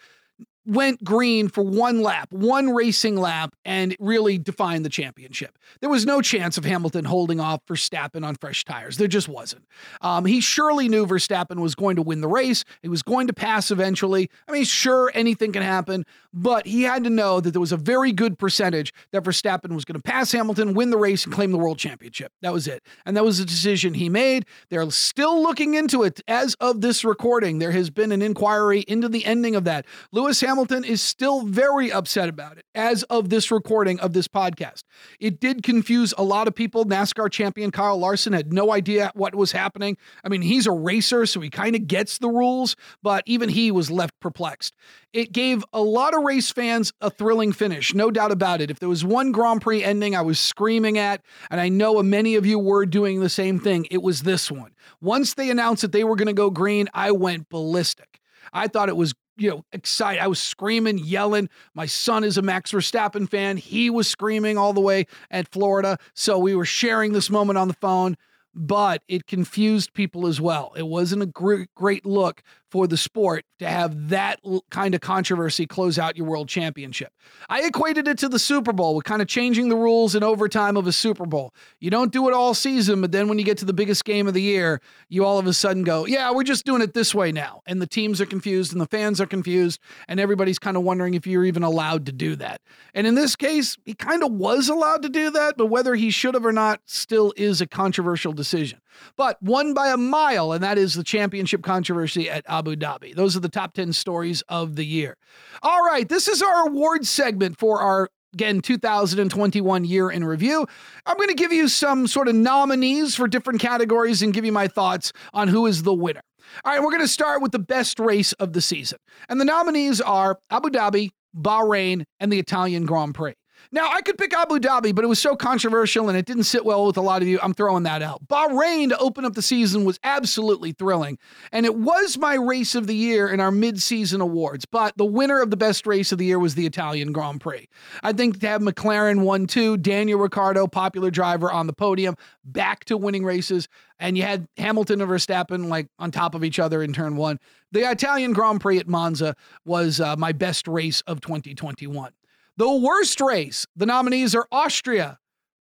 went 0.64 1.02
green 1.02 1.48
for 1.48 1.62
one 1.62 2.02
lap, 2.02 2.32
one 2.32 2.70
racing 2.70 3.16
lap, 3.16 3.54
and 3.64 3.96
really 3.98 4.38
defined 4.38 4.84
the 4.84 4.88
championship. 4.88 5.58
There 5.80 5.90
was 5.90 6.06
no 6.06 6.22
chance 6.22 6.56
of 6.56 6.64
Hamilton 6.64 7.04
holding 7.04 7.40
off 7.40 7.64
Verstappen 7.66 8.24
on 8.24 8.36
fresh 8.36 8.64
tires. 8.64 8.96
There 8.96 9.08
just 9.08 9.28
wasn't. 9.28 9.64
Um, 10.00 10.24
he 10.24 10.40
surely 10.40 10.88
knew 10.88 11.06
Verstappen 11.06 11.60
was 11.60 11.74
going 11.74 11.96
to 11.96 12.02
win 12.02 12.20
the 12.20 12.28
race. 12.28 12.64
He 12.82 12.88
was 12.88 13.02
going 13.02 13.26
to 13.26 13.32
pass 13.32 13.70
eventually. 13.70 14.30
I 14.48 14.52
mean, 14.52 14.64
sure, 14.64 15.10
anything 15.14 15.52
can 15.52 15.62
happen, 15.62 16.04
but 16.32 16.66
he 16.66 16.82
had 16.82 17.04
to 17.04 17.10
know 17.10 17.40
that 17.40 17.50
there 17.50 17.60
was 17.60 17.72
a 17.72 17.76
very 17.76 18.12
good 18.12 18.38
percentage 18.38 18.92
that 19.10 19.24
Verstappen 19.24 19.74
was 19.74 19.84
going 19.84 20.00
to 20.00 20.02
pass 20.02 20.32
Hamilton, 20.32 20.74
win 20.74 20.90
the 20.90 20.98
race, 20.98 21.24
and 21.24 21.34
claim 21.34 21.50
the 21.50 21.58
world 21.58 21.78
championship. 21.78 22.32
That 22.40 22.52
was 22.52 22.68
it. 22.68 22.82
And 23.04 23.16
that 23.16 23.24
was 23.24 23.38
the 23.38 23.44
decision 23.44 23.94
he 23.94 24.08
made. 24.08 24.46
They're 24.68 24.88
still 24.90 25.42
looking 25.42 25.74
into 25.74 26.04
it 26.04 26.20
as 26.28 26.54
of 26.60 26.80
this 26.80 27.04
recording. 27.04 27.58
There 27.58 27.72
has 27.72 27.90
been 27.90 28.12
an 28.12 28.22
inquiry 28.22 28.80
into 28.86 29.08
the 29.08 29.24
ending 29.24 29.56
of 29.56 29.64
that. 29.64 29.86
Lewis 30.12 30.40
Hamilton 30.40 30.51
Hamilton 30.52 30.84
is 30.84 31.00
still 31.00 31.46
very 31.46 31.90
upset 31.90 32.28
about 32.28 32.58
it 32.58 32.66
as 32.74 33.04
of 33.04 33.30
this 33.30 33.50
recording 33.50 33.98
of 34.00 34.12
this 34.12 34.28
podcast. 34.28 34.82
It 35.18 35.40
did 35.40 35.62
confuse 35.62 36.12
a 36.18 36.22
lot 36.22 36.46
of 36.46 36.54
people. 36.54 36.84
NASCAR 36.84 37.32
champion 37.32 37.70
Kyle 37.70 37.96
Larson 37.96 38.34
had 38.34 38.52
no 38.52 38.70
idea 38.70 39.10
what 39.14 39.34
was 39.34 39.52
happening. 39.52 39.96
I 40.22 40.28
mean, 40.28 40.42
he's 40.42 40.66
a 40.66 40.70
racer, 40.70 41.24
so 41.24 41.40
he 41.40 41.48
kind 41.48 41.74
of 41.74 41.86
gets 41.86 42.18
the 42.18 42.28
rules, 42.28 42.76
but 43.02 43.22
even 43.24 43.48
he 43.48 43.70
was 43.70 43.90
left 43.90 44.20
perplexed. 44.20 44.76
It 45.14 45.32
gave 45.32 45.64
a 45.72 45.80
lot 45.80 46.14
of 46.14 46.22
race 46.22 46.50
fans 46.50 46.92
a 47.00 47.08
thrilling 47.08 47.52
finish, 47.52 47.94
no 47.94 48.10
doubt 48.10 48.30
about 48.30 48.60
it. 48.60 48.70
If 48.70 48.78
there 48.78 48.90
was 48.90 49.06
one 49.06 49.32
Grand 49.32 49.62
Prix 49.62 49.82
ending 49.82 50.14
I 50.14 50.20
was 50.20 50.38
screaming 50.38 50.98
at, 50.98 51.22
and 51.50 51.62
I 51.62 51.70
know 51.70 52.02
many 52.02 52.34
of 52.34 52.44
you 52.44 52.58
were 52.58 52.84
doing 52.84 53.20
the 53.20 53.30
same 53.30 53.58
thing, 53.58 53.86
it 53.90 54.02
was 54.02 54.20
this 54.20 54.50
one. 54.50 54.72
Once 55.00 55.32
they 55.32 55.48
announced 55.48 55.80
that 55.80 55.92
they 55.92 56.04
were 56.04 56.16
going 56.16 56.26
to 56.26 56.34
go 56.34 56.50
green, 56.50 56.90
I 56.92 57.12
went 57.12 57.48
ballistic. 57.48 58.20
I 58.52 58.68
thought 58.68 58.90
it 58.90 58.96
was 58.98 59.14
you 59.36 59.50
know, 59.50 59.64
excited. 59.72 60.22
I 60.22 60.26
was 60.26 60.40
screaming, 60.40 60.98
yelling. 60.98 61.48
My 61.74 61.86
son 61.86 62.24
is 62.24 62.36
a 62.36 62.42
Max 62.42 62.72
Verstappen 62.72 63.28
fan. 63.28 63.56
He 63.56 63.90
was 63.90 64.08
screaming 64.08 64.58
all 64.58 64.72
the 64.72 64.80
way 64.80 65.06
at 65.30 65.50
Florida. 65.50 65.98
So 66.14 66.38
we 66.38 66.54
were 66.54 66.64
sharing 66.64 67.12
this 67.12 67.30
moment 67.30 67.58
on 67.58 67.68
the 67.68 67.74
phone, 67.74 68.16
but 68.54 69.02
it 69.08 69.26
confused 69.26 69.94
people 69.94 70.26
as 70.26 70.40
well. 70.40 70.72
It 70.76 70.86
wasn't 70.86 71.22
a 71.22 71.26
great, 71.26 71.74
great 71.74 72.04
look 72.04 72.42
for 72.72 72.86
the 72.86 72.96
sport 72.96 73.44
to 73.58 73.68
have 73.68 74.08
that 74.08 74.40
kind 74.70 74.94
of 74.94 75.02
controversy 75.02 75.66
close 75.66 75.98
out 75.98 76.16
your 76.16 76.26
world 76.26 76.48
championship. 76.48 77.12
I 77.50 77.66
equated 77.66 78.08
it 78.08 78.16
to 78.18 78.30
the 78.30 78.38
Super 78.38 78.72
Bowl 78.72 78.94
with 78.94 79.04
kind 79.04 79.20
of 79.20 79.28
changing 79.28 79.68
the 79.68 79.76
rules 79.76 80.14
in 80.14 80.22
overtime 80.22 80.78
of 80.78 80.86
a 80.86 80.92
Super 80.92 81.26
Bowl. 81.26 81.52
You 81.80 81.90
don't 81.90 82.10
do 82.10 82.26
it 82.28 82.34
all 82.34 82.54
season, 82.54 83.02
but 83.02 83.12
then 83.12 83.28
when 83.28 83.38
you 83.38 83.44
get 83.44 83.58
to 83.58 83.66
the 83.66 83.74
biggest 83.74 84.06
game 84.06 84.26
of 84.26 84.32
the 84.32 84.40
year, 84.40 84.80
you 85.10 85.22
all 85.22 85.38
of 85.38 85.46
a 85.46 85.52
sudden 85.52 85.82
go, 85.82 86.06
yeah, 86.06 86.30
we're 86.32 86.44
just 86.44 86.64
doing 86.64 86.80
it 86.80 86.94
this 86.94 87.14
way 87.14 87.30
now. 87.30 87.60
And 87.66 87.82
the 87.82 87.86
teams 87.86 88.22
are 88.22 88.26
confused 88.26 88.72
and 88.72 88.80
the 88.80 88.86
fans 88.86 89.20
are 89.20 89.26
confused, 89.26 89.78
and 90.08 90.18
everybody's 90.18 90.58
kind 90.58 90.78
of 90.78 90.82
wondering 90.82 91.12
if 91.12 91.26
you're 91.26 91.44
even 91.44 91.62
allowed 91.62 92.06
to 92.06 92.12
do 92.12 92.36
that. 92.36 92.62
And 92.94 93.06
in 93.06 93.16
this 93.16 93.36
case, 93.36 93.76
he 93.84 93.92
kind 93.92 94.24
of 94.24 94.32
was 94.32 94.70
allowed 94.70 95.02
to 95.02 95.10
do 95.10 95.30
that, 95.32 95.58
but 95.58 95.66
whether 95.66 95.94
he 95.94 96.10
should 96.10 96.32
have 96.32 96.46
or 96.46 96.52
not 96.52 96.80
still 96.86 97.34
is 97.36 97.60
a 97.60 97.66
controversial 97.66 98.32
decision. 98.32 98.80
But 99.16 99.42
won 99.42 99.74
by 99.74 99.88
a 99.88 99.96
mile, 99.96 100.52
and 100.52 100.62
that 100.62 100.78
is 100.78 100.94
the 100.94 101.04
championship 101.04 101.62
controversy 101.62 102.28
at 102.30 102.44
Abu 102.48 102.76
Dhabi. 102.76 103.14
Those 103.14 103.36
are 103.36 103.40
the 103.40 103.48
top 103.48 103.74
10 103.74 103.92
stories 103.92 104.42
of 104.48 104.76
the 104.76 104.84
year. 104.84 105.16
All 105.62 105.84
right, 105.84 106.08
this 106.08 106.28
is 106.28 106.42
our 106.42 106.68
award 106.68 107.06
segment 107.06 107.58
for 107.58 107.80
our 107.80 108.08
again 108.34 108.60
2021 108.62 109.84
year 109.84 110.10
in 110.10 110.24
review 110.24 110.66
i'm 111.04 111.16
going 111.16 111.28
to 111.28 111.34
give 111.34 111.52
you 111.52 111.68
some 111.68 112.06
sort 112.06 112.28
of 112.28 112.34
nominees 112.34 113.14
for 113.14 113.28
different 113.28 113.60
categories 113.60 114.22
and 114.22 114.32
give 114.32 114.44
you 114.44 114.52
my 114.52 114.66
thoughts 114.66 115.12
on 115.34 115.48
who 115.48 115.66
is 115.66 115.82
the 115.82 115.92
winner 115.92 116.22
all 116.64 116.72
right 116.72 116.82
we're 116.82 116.90
going 116.90 117.02
to 117.02 117.08
start 117.08 117.42
with 117.42 117.52
the 117.52 117.58
best 117.58 117.98
race 118.00 118.32
of 118.34 118.54
the 118.54 118.60
season 118.62 118.98
and 119.28 119.38
the 119.38 119.44
nominees 119.44 120.00
are 120.00 120.38
abu 120.50 120.70
dhabi 120.70 121.10
bahrain 121.36 122.04
and 122.20 122.32
the 122.32 122.38
italian 122.38 122.86
grand 122.86 123.14
prix 123.14 123.34
now, 123.70 123.90
I 123.90 124.02
could 124.02 124.18
pick 124.18 124.34
Abu 124.34 124.58
Dhabi, 124.58 124.94
but 124.94 125.04
it 125.04 125.08
was 125.08 125.18
so 125.18 125.36
controversial 125.36 126.08
and 126.08 126.18
it 126.18 126.26
didn't 126.26 126.44
sit 126.44 126.64
well 126.64 126.86
with 126.86 126.96
a 126.96 127.00
lot 127.00 127.22
of 127.22 127.28
you. 127.28 127.38
I'm 127.42 127.54
throwing 127.54 127.84
that 127.84 128.02
out. 128.02 128.26
Bahrain 128.26 128.88
to 128.88 128.98
open 128.98 129.24
up 129.24 129.34
the 129.34 129.42
season 129.42 129.84
was 129.84 130.00
absolutely 130.02 130.72
thrilling. 130.72 131.18
And 131.52 131.64
it 131.64 131.76
was 131.76 132.18
my 132.18 132.34
race 132.34 132.74
of 132.74 132.86
the 132.86 132.94
year 132.94 133.28
in 133.28 133.40
our 133.40 133.50
mid-season 133.50 134.20
awards. 134.20 134.64
But 134.64 134.96
the 134.96 135.04
winner 135.04 135.40
of 135.40 135.50
the 135.50 135.56
best 135.56 135.86
race 135.86 136.12
of 136.12 136.18
the 136.18 136.24
year 136.24 136.38
was 136.38 136.54
the 136.54 136.66
Italian 136.66 137.12
Grand 137.12 137.40
Prix. 137.40 137.68
I 138.02 138.12
think 138.12 138.40
to 138.40 138.48
have 138.48 138.60
McLaren 138.60 139.22
1 139.22 139.46
2, 139.46 139.76
Daniel 139.78 140.18
Ricciardo, 140.18 140.66
popular 140.66 141.10
driver 141.10 141.50
on 141.50 141.66
the 141.66 141.72
podium, 141.72 142.16
back 142.44 142.84
to 142.86 142.96
winning 142.96 143.24
races. 143.24 143.68
And 143.98 144.16
you 144.16 144.24
had 144.24 144.48
Hamilton 144.56 145.00
and 145.00 145.10
Verstappen 145.10 145.68
like 145.68 145.88
on 145.98 146.10
top 146.10 146.34
of 146.34 146.42
each 146.42 146.58
other 146.58 146.82
in 146.82 146.92
turn 146.92 147.16
one. 147.16 147.38
The 147.70 147.90
Italian 147.90 148.32
Grand 148.32 148.60
Prix 148.60 148.78
at 148.78 148.88
Monza 148.88 149.36
was 149.64 150.00
uh, 150.00 150.16
my 150.16 150.32
best 150.32 150.66
race 150.66 151.00
of 151.02 151.20
2021. 151.20 152.12
The 152.56 152.70
worst 152.70 153.20
race, 153.20 153.66
the 153.76 153.86
nominees 153.86 154.34
are 154.34 154.46
Austria. 154.52 155.18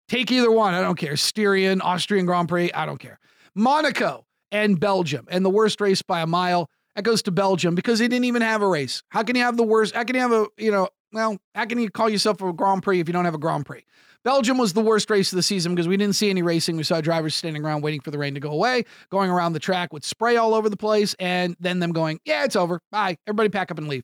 Take 0.08 0.32
either 0.32 0.50
one. 0.50 0.74
I 0.74 0.80
don't 0.80 0.96
care. 0.96 1.16
Styrian, 1.16 1.80
Austrian 1.80 2.26
Grand 2.26 2.48
Prix. 2.48 2.72
I 2.72 2.84
don't 2.84 2.98
care. 2.98 3.20
Monaco 3.54 4.26
and 4.50 4.78
Belgium. 4.78 5.26
And 5.30 5.44
the 5.44 5.50
worst 5.50 5.80
race 5.80 6.02
by 6.02 6.20
a 6.20 6.26
mile, 6.26 6.68
that 6.96 7.02
goes 7.02 7.22
to 7.22 7.30
Belgium 7.30 7.76
because 7.76 8.00
they 8.00 8.08
didn't 8.08 8.24
even 8.24 8.42
have 8.42 8.62
a 8.62 8.66
race. 8.66 9.02
How 9.10 9.22
can 9.22 9.36
you 9.36 9.42
have 9.42 9.56
the 9.56 9.62
worst? 9.62 9.94
How 9.94 10.02
can 10.02 10.16
you 10.16 10.22
have 10.22 10.32
a, 10.32 10.46
you 10.58 10.72
know, 10.72 10.88
well, 11.12 11.38
how 11.54 11.64
can 11.64 11.78
you 11.78 11.90
call 11.90 12.08
yourself 12.08 12.42
a 12.42 12.52
Grand 12.52 12.82
Prix 12.82 13.00
if 13.00 13.08
you 13.08 13.12
don't 13.12 13.24
have 13.24 13.34
a 13.34 13.38
Grand 13.38 13.66
Prix? 13.66 13.84
Belgium 14.22 14.58
was 14.58 14.74
the 14.74 14.82
worst 14.82 15.08
race 15.08 15.32
of 15.32 15.36
the 15.36 15.42
season 15.42 15.74
because 15.74 15.88
we 15.88 15.96
didn't 15.96 16.14
see 16.14 16.28
any 16.28 16.42
racing. 16.42 16.76
We 16.76 16.82
saw 16.82 17.00
drivers 17.00 17.34
standing 17.34 17.64
around 17.64 17.82
waiting 17.82 18.00
for 18.00 18.10
the 18.10 18.18
rain 18.18 18.34
to 18.34 18.40
go 18.40 18.50
away, 18.50 18.84
going 19.10 19.30
around 19.30 19.54
the 19.54 19.60
track 19.60 19.92
with 19.92 20.04
spray 20.04 20.36
all 20.36 20.54
over 20.54 20.68
the 20.68 20.76
place, 20.76 21.14
and 21.18 21.56
then 21.58 21.78
them 21.78 21.92
going, 21.92 22.20
yeah, 22.24 22.44
it's 22.44 22.56
over. 22.56 22.80
Bye. 22.90 23.16
Everybody 23.26 23.48
pack 23.48 23.70
up 23.70 23.78
and 23.78 23.88
leave. 23.88 24.02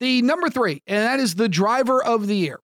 The 0.00 0.22
number 0.22 0.50
three, 0.50 0.82
and 0.86 0.98
that 0.98 1.20
is 1.20 1.34
the 1.34 1.48
driver 1.48 2.02
of 2.02 2.26
the 2.26 2.36
year. 2.36 2.60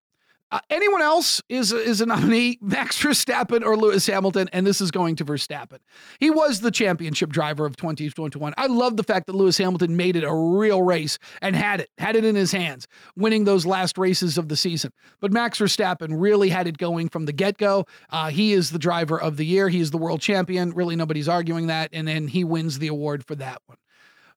Uh, 0.53 0.59
anyone 0.69 1.01
else 1.01 1.41
is 1.49 1.71
is 1.71 1.99
a 1.99 2.05
nominee, 2.05 2.59
Max 2.61 3.01
Verstappen 3.01 3.65
or 3.65 3.75
Lewis 3.75 4.05
Hamilton, 4.05 4.47
and 4.53 4.67
this 4.67 4.81
is 4.81 4.91
going 4.91 5.15
to 5.15 5.25
Verstappen. 5.25 5.79
He 6.19 6.29
was 6.29 6.59
the 6.59 6.69
championship 6.69 7.31
driver 7.31 7.65
of 7.65 7.75
2021. 7.75 8.53
I 8.55 8.67
love 8.67 8.95
the 8.95 9.01
fact 9.01 9.25
that 9.25 9.33
Lewis 9.35 9.57
Hamilton 9.57 9.97
made 9.97 10.15
it 10.15 10.23
a 10.23 10.31
real 10.31 10.83
race 10.83 11.17
and 11.41 11.55
had 11.55 11.79
it, 11.79 11.89
had 11.97 12.15
it 12.15 12.23
in 12.23 12.35
his 12.35 12.51
hands, 12.51 12.87
winning 13.15 13.45
those 13.45 13.65
last 13.65 13.97
races 13.97 14.37
of 14.37 14.47
the 14.47 14.55
season. 14.55 14.91
But 15.19 15.33
Max 15.33 15.57
Verstappen 15.57 16.21
really 16.21 16.49
had 16.49 16.67
it 16.67 16.77
going 16.77 17.09
from 17.09 17.25
the 17.25 17.33
get 17.33 17.57
go. 17.57 17.85
Uh, 18.11 18.29
he 18.29 18.53
is 18.53 18.69
the 18.69 18.77
driver 18.77 19.19
of 19.19 19.37
the 19.37 19.45
year. 19.47 19.69
He 19.69 19.79
is 19.79 19.89
the 19.89 19.97
world 19.97 20.21
champion. 20.21 20.69
Really, 20.69 20.95
nobody's 20.95 21.27
arguing 21.27 21.65
that, 21.65 21.89
and 21.93 22.07
then 22.07 22.27
he 22.27 22.43
wins 22.43 22.77
the 22.77 22.89
award 22.89 23.25
for 23.25 23.33
that 23.33 23.59
one. 23.65 23.77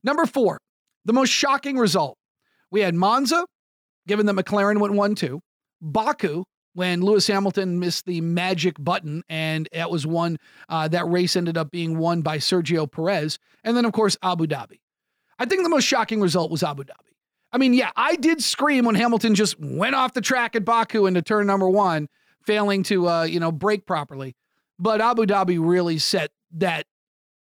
Number 0.03 0.25
four, 0.25 0.57
the 1.05 1.13
most 1.13 1.29
shocking 1.29 1.77
result 1.77 2.17
we 2.71 2.81
had 2.81 2.95
Monza, 2.95 3.47
given 4.07 4.27
that 4.27 4.37
McLaren 4.37 4.81
went 4.81 4.95
1 4.95 5.15
2. 5.15 5.41
Baku, 5.81 6.45
when 6.75 7.01
Lewis 7.01 7.27
Hamilton 7.27 7.79
missed 7.79 8.07
the 8.07 8.21
magic 8.21 8.77
button, 8.79 9.23
and 9.29 9.69
that 9.73 9.91
was 9.91 10.07
one, 10.07 10.39
uh, 10.69 10.89
that 10.89 11.09
race 11.09 11.37
ended 11.37 11.57
up 11.57 11.71
being 11.71 11.97
won 11.99 12.23
by 12.23 12.39
Sergio 12.39 12.91
Perez. 12.91 13.39
And 13.65 13.77
then, 13.77 13.85
of 13.85 13.93
course, 13.93 14.17
Abu 14.23 14.47
Dhabi. 14.47 14.81
I 15.39 15.47
think 15.47 15.63
the 15.63 15.69
most 15.69 15.85
shocking 15.85 16.21
result 16.21 16.51
was 16.51 16.63
Abu 16.63 16.85
Dhabi. 16.85 17.15
I 17.53 17.59
mean, 17.59 17.73
yeah, 17.73 17.91
I 17.97 18.17
did 18.17 18.43
scream 18.43 18.85
when 18.85 18.95
Hamilton 18.95 19.35
just 19.35 19.59
went 19.59 19.95
off 19.95 20.13
the 20.13 20.21
track 20.21 20.57
at 20.57 20.65
Baku 20.65 21.07
into 21.07 21.23
turn 21.23 21.47
number 21.47 21.69
one, 21.69 22.09
failing 22.43 22.83
to, 22.85 23.09
uh, 23.09 23.23
you 23.23 23.41
know, 23.41 23.53
brake 23.53 23.87
properly. 23.87 24.35
But 24.79 25.01
Abu 25.01 25.25
Dhabi 25.25 25.59
really 25.59 25.99
set 25.99 26.31
that 26.53 26.85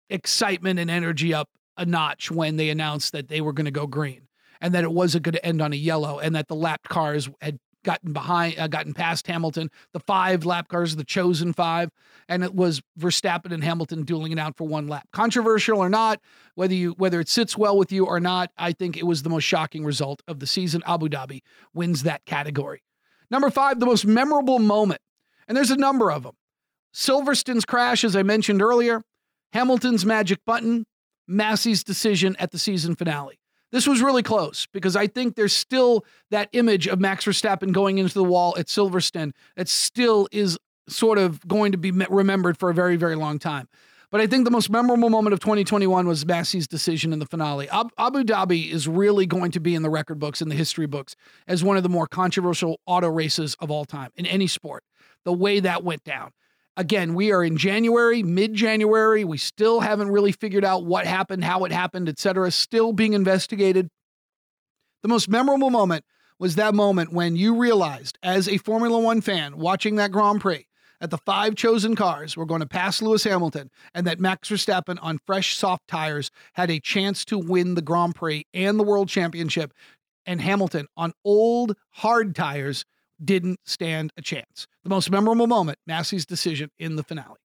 excitement 0.10 0.80
and 0.80 0.90
energy 0.90 1.34
up 1.34 1.50
a 1.76 1.86
notch 1.86 2.32
when 2.32 2.56
they 2.56 2.70
announced 2.70 3.12
that 3.12 3.28
they 3.28 3.42
were 3.42 3.54
going 3.54 3.66
to 3.66 3.72
go 3.72 3.88
green 3.88 4.27
and 4.62 4.74
that 4.74 4.84
it 4.84 4.92
wasn't 4.92 5.24
going 5.24 5.34
to 5.34 5.46
end 5.46 5.62
on 5.62 5.74
a 5.74 5.78
yellow, 5.78 6.20
and 6.20 6.36
that 6.36 6.48
the 6.48 6.56
lap 6.56 6.88
cars 6.88 7.30
had 7.42 7.60
gotten 7.84 8.12
behind, 8.12 8.60
uh, 8.60 8.68
gotten 8.68 8.94
past 8.94 9.28
Hamilton, 9.28 9.70
the 9.94 10.00
five 10.02 10.46
lap 10.46 10.68
cars, 10.68 10.98
the 10.98 11.06
chosen 11.06 11.54
five, 11.54 11.90
and 12.28 12.44
it 12.44 12.54
was 12.54 12.82
Verstappen 13.00 13.54
and 13.54 13.64
Hamilton 13.64 14.04
dueling 14.04 14.34
it 14.34 14.40
out 14.40 14.58
for 14.58 14.68
one 14.68 14.88
lap. 14.88 15.08
Controversial 15.14 15.80
or 15.80 15.90
not, 15.90 16.20
whether 16.56 16.74
you 16.74 16.92
whether 16.98 17.20
it 17.22 17.30
sits 17.30 17.58
well 17.58 17.78
with 17.78 17.92
you 17.92 18.06
or 18.06 18.20
not, 18.20 18.52
I 18.58 18.74
think 18.74 18.98
it 18.98 19.06
was 19.06 19.24
the 19.24 19.30
most 19.30 19.44
shocking 19.44 19.86
result 19.86 20.22
of 20.28 20.40
the 20.40 20.48
season. 20.48 20.84
Abu 20.86 21.08
Dhabi 21.08 21.42
wins 21.74 22.04
that 22.04 22.26
category. 22.26 22.84
Number 23.32 23.50
five, 23.50 23.80
the 23.80 23.86
most 23.86 24.06
memorable 24.06 24.60
moment, 24.60 25.02
and 25.48 25.56
there's 25.56 25.72
a 25.72 25.78
number 25.78 26.12
of 26.12 26.24
them. 26.24 26.36
Silverstone's 26.94 27.64
crash, 27.64 28.04
as 28.04 28.16
I 28.16 28.24
mentioned 28.24 28.62
earlier, 28.62 29.02
Hamilton's 29.54 30.06
magic 30.06 30.40
button, 30.46 30.86
Masi's 31.30 31.84
decision 31.84 32.36
at 32.38 32.52
the 32.52 32.60
season 32.60 32.96
finale. 32.96 33.40
This 33.72 33.86
was 33.86 34.02
really 34.02 34.24
close 34.24 34.68
because 34.72 34.96
I 34.96 35.08
think 35.08 35.36
there's 35.36 35.56
still 35.56 36.06
that 36.32 36.50
image 36.54 36.88
of 36.88 37.00
Max 37.00 37.26
Verstappen 37.26 37.72
going 37.72 37.98
into 37.98 38.14
the 38.14 38.24
wall 38.24 38.56
at 38.58 38.68
Silverstone 38.68 39.34
that 39.56 39.68
still 39.68 40.28
is 40.32 40.58
sort 40.88 41.18
of 41.18 41.46
going 41.48 41.74
to 41.74 41.78
be 41.78 41.92
remembered 41.92 42.58
for 42.58 42.70
a 42.70 42.74
very, 42.74 42.96
very 42.96 43.16
long 43.16 43.40
time. 43.40 43.68
But 44.10 44.22
I 44.22 44.28
think 44.28 44.46
the 44.46 44.52
most 44.52 44.70
memorable 44.70 45.10
moment 45.10 45.34
of 45.34 45.42
2021 45.42 46.08
was 46.08 46.24
Masi's 46.24 46.66
decision 46.66 47.12
in 47.12 47.20
the 47.20 47.26
finale. 47.26 47.68
Abu 47.70 48.24
Dhabi 48.24 48.72
is 48.72 48.88
really 48.88 49.26
going 49.26 49.52
to 49.52 49.60
be 49.60 49.76
in 49.76 49.82
the 49.82 49.90
record 49.90 50.18
books, 50.18 50.42
in 50.42 50.48
the 50.48 50.56
history 50.56 50.88
books, 50.88 51.18
as 51.46 51.62
one 51.62 51.76
of 51.76 51.84
the 51.84 51.90
more 51.90 52.08
controversial 52.08 52.80
auto 52.86 53.10
races 53.10 53.58
of 53.60 53.70
all 53.70 53.84
time 53.84 54.12
in 54.16 54.26
any 54.26 54.48
sport. 54.48 54.86
The 55.26 55.34
way 55.34 55.60
that 55.60 55.84
went 55.84 56.06
down. 56.06 56.32
Again, 56.78 57.16
we 57.16 57.32
are 57.32 57.44
in 57.44 57.58
January, 57.58 58.22
mid 58.22 58.54
January. 58.54 59.26
We 59.26 59.40
still 59.40 59.80
haven't 59.80 60.12
really 60.12 60.32
figured 60.32 60.64
out 60.64 60.86
what 60.86 61.08
happened, 61.08 61.44
how 61.44 61.66
it 61.66 61.72
happened, 61.72 62.08
etc. 62.08 62.52
Still 62.52 62.94
being 62.94 63.14
investigated. 63.14 63.90
The 65.02 65.10
most 65.10 65.28
memorable 65.28 65.72
moment 65.72 66.06
was 66.38 66.54
that 66.56 66.76
moment 66.76 67.12
when 67.12 67.36
you 67.36 67.56
realized, 67.56 68.20
as 68.22 68.48
a 68.48 68.60
Formula 68.60 69.00
One 69.00 69.22
fan 69.22 69.58
watching 69.58 69.96
that 69.96 70.12
Grand 70.12 70.40
Prix, 70.40 70.68
that 71.00 71.10
the 71.10 71.18
five 71.18 71.56
chosen 71.56 71.96
cars 71.96 72.38
were 72.38 72.46
going 72.46 72.62
to 72.62 72.68
pass 72.68 73.02
Lewis 73.02 73.24
Hamilton 73.24 73.72
and 73.96 74.06
that 74.06 74.20
Max 74.20 74.50
Verstappen 74.50 75.00
on 75.02 75.20
fresh, 75.26 75.56
soft 75.56 75.88
tires 75.88 76.30
had 76.54 76.70
a 76.70 76.80
chance 76.80 77.26
to 77.26 77.40
win 77.40 77.74
the 77.74 77.82
Grand 77.82 78.14
Prix 78.14 78.46
and 78.54 78.80
the 78.80 78.84
World 78.84 79.10
Championship, 79.10 79.74
and 80.28 80.42
Hamilton 80.42 80.88
on 80.96 81.14
old, 81.26 81.76
hard 81.90 82.36
tires 82.36 82.86
didn't 83.24 83.60
stand 83.66 84.12
a 84.18 84.22
chance. 84.22 84.68
The 84.84 84.90
most 84.90 85.10
memorable 85.10 85.48
moment, 85.48 85.80
Masi's 85.90 86.26
decision 86.26 86.70
in 86.80 86.96
the 86.96 87.04
finale. 87.04 87.38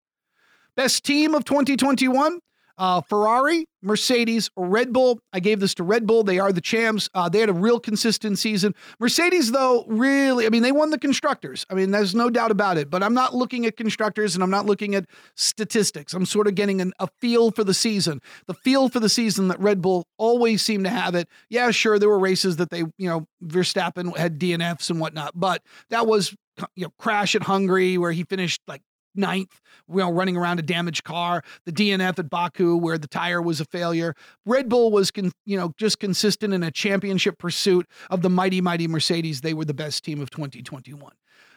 Best 0.76 1.04
team 1.04 1.36
of 1.36 1.44
2021, 1.46 2.40
uh, 2.78 3.02
Ferrari, 3.02 3.66
Mercedes, 3.82 4.50
Red 4.56 4.94
Bull. 4.94 5.20
I 5.34 5.40
gave 5.40 5.60
this 5.60 5.74
to 5.76 5.84
Red 5.84 6.06
Bull. 6.06 6.24
They 6.24 6.40
are 6.40 6.52
the 6.52 6.62
champs. 6.62 7.10
Uh, 7.14 7.30
they 7.30 7.40
had 7.40 7.50
a 7.50 7.54
real 7.54 7.80
consistent 7.80 8.40
season. 8.40 8.76
Mercedes, 9.00 9.52
though, 9.52 9.86
really, 9.88 10.46
I 10.46 10.50
mean, 10.50 10.64
they 10.64 10.72
won 10.72 10.90
the 10.92 11.00
constructors. 11.00 11.66
I 11.70 11.74
mean, 11.74 11.92
there's 11.92 12.16
no 12.16 12.30
doubt 12.30 12.52
about 12.52 12.78
it. 12.78 12.90
But 12.90 13.04
I'm 13.04 13.14
not 13.14 13.36
looking 13.36 13.66
at 13.66 13.78
constructors 13.78 14.36
and 14.36 14.44
I'm 14.44 14.50
not 14.50 14.66
looking 14.66 14.96
at 14.96 15.06
statistics. 15.36 16.14
I'm 16.14 16.26
sort 16.26 16.48
of 16.48 16.56
getting 16.56 16.82
an, 16.82 16.94
a 17.00 17.08
feel 17.20 17.52
for 17.52 17.64
the 17.64 17.74
season. 17.74 18.22
The 18.48 18.54
feel 18.54 18.90
for 18.90 19.00
the 19.00 19.10
season 19.10 19.48
that 19.50 19.60
Red 19.60 19.82
Bull 19.82 20.06
always 20.18 20.62
seemed 20.62 20.86
to 20.86 20.92
have 20.92 21.16
it. 21.16 21.28
Yeah, 21.50 21.72
sure, 21.72 21.98
there 22.00 22.10
were 22.10 22.20
races 22.20 22.58
that 22.58 22.70
they, 22.70 22.80
you 22.80 23.10
know, 23.10 23.28
Verstappen 23.44 24.16
had 24.16 24.40
DNFs 24.40 24.90
and 24.90 25.00
whatnot, 25.00 25.32
but 25.36 25.62
that 25.90 26.08
was 26.08 26.36
you 26.76 26.86
know, 26.86 26.94
crash 27.00 27.36
at 27.36 27.44
Hungary 27.44 27.98
where 27.98 28.12
he 28.12 28.24
finished 28.24 28.62
like 28.68 28.82
ninth, 29.16 29.60
you 29.90 29.98
know, 29.98 30.12
running 30.12 30.38
around 30.38 30.60
a 30.60 30.64
damaged 30.64 31.04
car. 31.04 31.44
The 31.66 31.72
DNF 31.72 32.20
at 32.20 32.30
Baku, 32.30 32.78
where 32.78 32.98
the 32.98 33.08
tire 33.08 33.42
was 33.42 33.62
a 33.62 33.66
failure. 33.66 34.16
Red 34.46 34.70
Bull 34.70 34.92
was, 34.92 35.12
con- 35.12 35.32
you 35.46 35.58
know, 35.58 35.74
just 35.78 36.00
consistent 36.00 36.54
in 36.54 36.64
a 36.64 36.72
championship 36.72 37.38
pursuit 37.38 37.88
of 38.10 38.22
the 38.22 38.30
mighty, 38.30 38.62
mighty 38.62 38.88
Mercedes. 38.88 39.42
They 39.42 39.54
were 39.54 39.66
the 39.66 39.74
best 39.74 40.04
team 40.04 40.22
of 40.22 40.30
2021. 40.30 41.12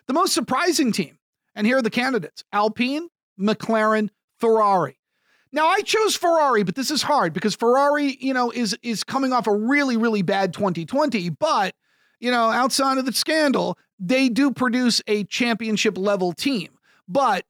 The 0.06 0.12
most 0.12 0.34
surprising 0.34 0.92
team, 0.92 1.18
and 1.54 1.66
here 1.66 1.78
are 1.78 1.82
the 1.82 1.90
candidates: 1.90 2.44
Alpine, 2.52 3.08
McLaren, 3.40 4.10
Ferrari. 4.38 4.98
Now 5.52 5.68
I 5.68 5.82
chose 5.82 6.16
Ferrari, 6.16 6.64
but 6.64 6.74
this 6.74 6.90
is 6.90 7.02
hard 7.02 7.32
because 7.32 7.54
Ferrari, 7.54 8.16
you 8.20 8.34
know, 8.34 8.50
is 8.50 8.76
is 8.82 9.04
coming 9.04 9.32
off 9.32 9.46
a 9.46 9.54
really, 9.54 9.96
really 9.96 10.22
bad 10.22 10.52
2020, 10.52 11.30
but 11.30 11.74
you 12.18 12.30
know, 12.30 12.50
outside 12.50 12.98
of 12.98 13.06
the 13.06 13.12
scandal, 13.12 13.78
they 13.98 14.28
do 14.28 14.50
produce 14.50 15.00
a 15.06 15.24
championship 15.24 15.96
level 15.96 16.32
team. 16.32 16.70
But 17.08 17.44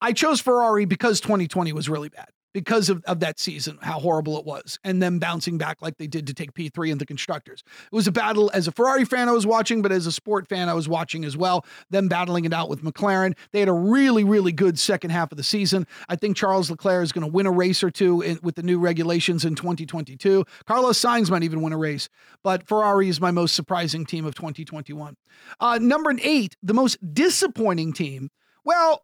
I 0.00 0.12
chose 0.12 0.40
Ferrari 0.40 0.84
because 0.84 1.20
2020 1.20 1.72
was 1.72 1.88
really 1.88 2.08
bad 2.08 2.28
because 2.52 2.88
of, 2.88 3.02
of 3.04 3.20
that 3.20 3.38
season, 3.38 3.78
how 3.80 3.98
horrible 3.98 4.38
it 4.38 4.44
was, 4.44 4.78
and 4.82 5.02
them 5.02 5.18
bouncing 5.18 5.58
back 5.58 5.80
like 5.80 5.96
they 5.98 6.06
did 6.06 6.26
to 6.26 6.34
take 6.34 6.52
P3 6.52 6.90
in 6.90 6.98
the 6.98 7.06
constructors. 7.06 7.62
It 7.84 7.94
was 7.94 8.06
a 8.06 8.12
battle 8.12 8.50
as 8.52 8.66
a 8.66 8.72
Ferrari 8.72 9.04
fan 9.04 9.28
I 9.28 9.32
was 9.32 9.46
watching, 9.46 9.82
but 9.82 9.92
as 9.92 10.06
a 10.06 10.12
sport 10.12 10.48
fan 10.48 10.68
I 10.68 10.74
was 10.74 10.88
watching 10.88 11.24
as 11.24 11.36
well, 11.36 11.64
them 11.90 12.08
battling 12.08 12.44
it 12.44 12.52
out 12.52 12.68
with 12.68 12.82
McLaren. 12.82 13.36
They 13.52 13.60
had 13.60 13.68
a 13.68 13.72
really, 13.72 14.24
really 14.24 14.52
good 14.52 14.78
second 14.78 15.10
half 15.10 15.30
of 15.30 15.36
the 15.36 15.44
season. 15.44 15.86
I 16.08 16.16
think 16.16 16.36
Charles 16.36 16.70
Leclerc 16.70 17.04
is 17.04 17.12
going 17.12 17.26
to 17.26 17.32
win 17.32 17.46
a 17.46 17.52
race 17.52 17.82
or 17.82 17.90
two 17.90 18.20
in, 18.22 18.40
with 18.42 18.56
the 18.56 18.62
new 18.62 18.78
regulations 18.78 19.44
in 19.44 19.54
2022. 19.54 20.44
Carlos 20.66 20.98
Sainz 20.98 21.30
might 21.30 21.42
even 21.42 21.62
win 21.62 21.72
a 21.72 21.78
race, 21.78 22.08
but 22.42 22.66
Ferrari 22.66 23.08
is 23.08 23.20
my 23.20 23.30
most 23.30 23.54
surprising 23.54 24.04
team 24.04 24.24
of 24.24 24.34
2021. 24.34 25.16
Uh, 25.60 25.78
number 25.80 26.12
eight, 26.22 26.56
the 26.62 26.74
most 26.74 26.98
disappointing 27.14 27.92
team 27.92 28.30
well, 28.70 29.02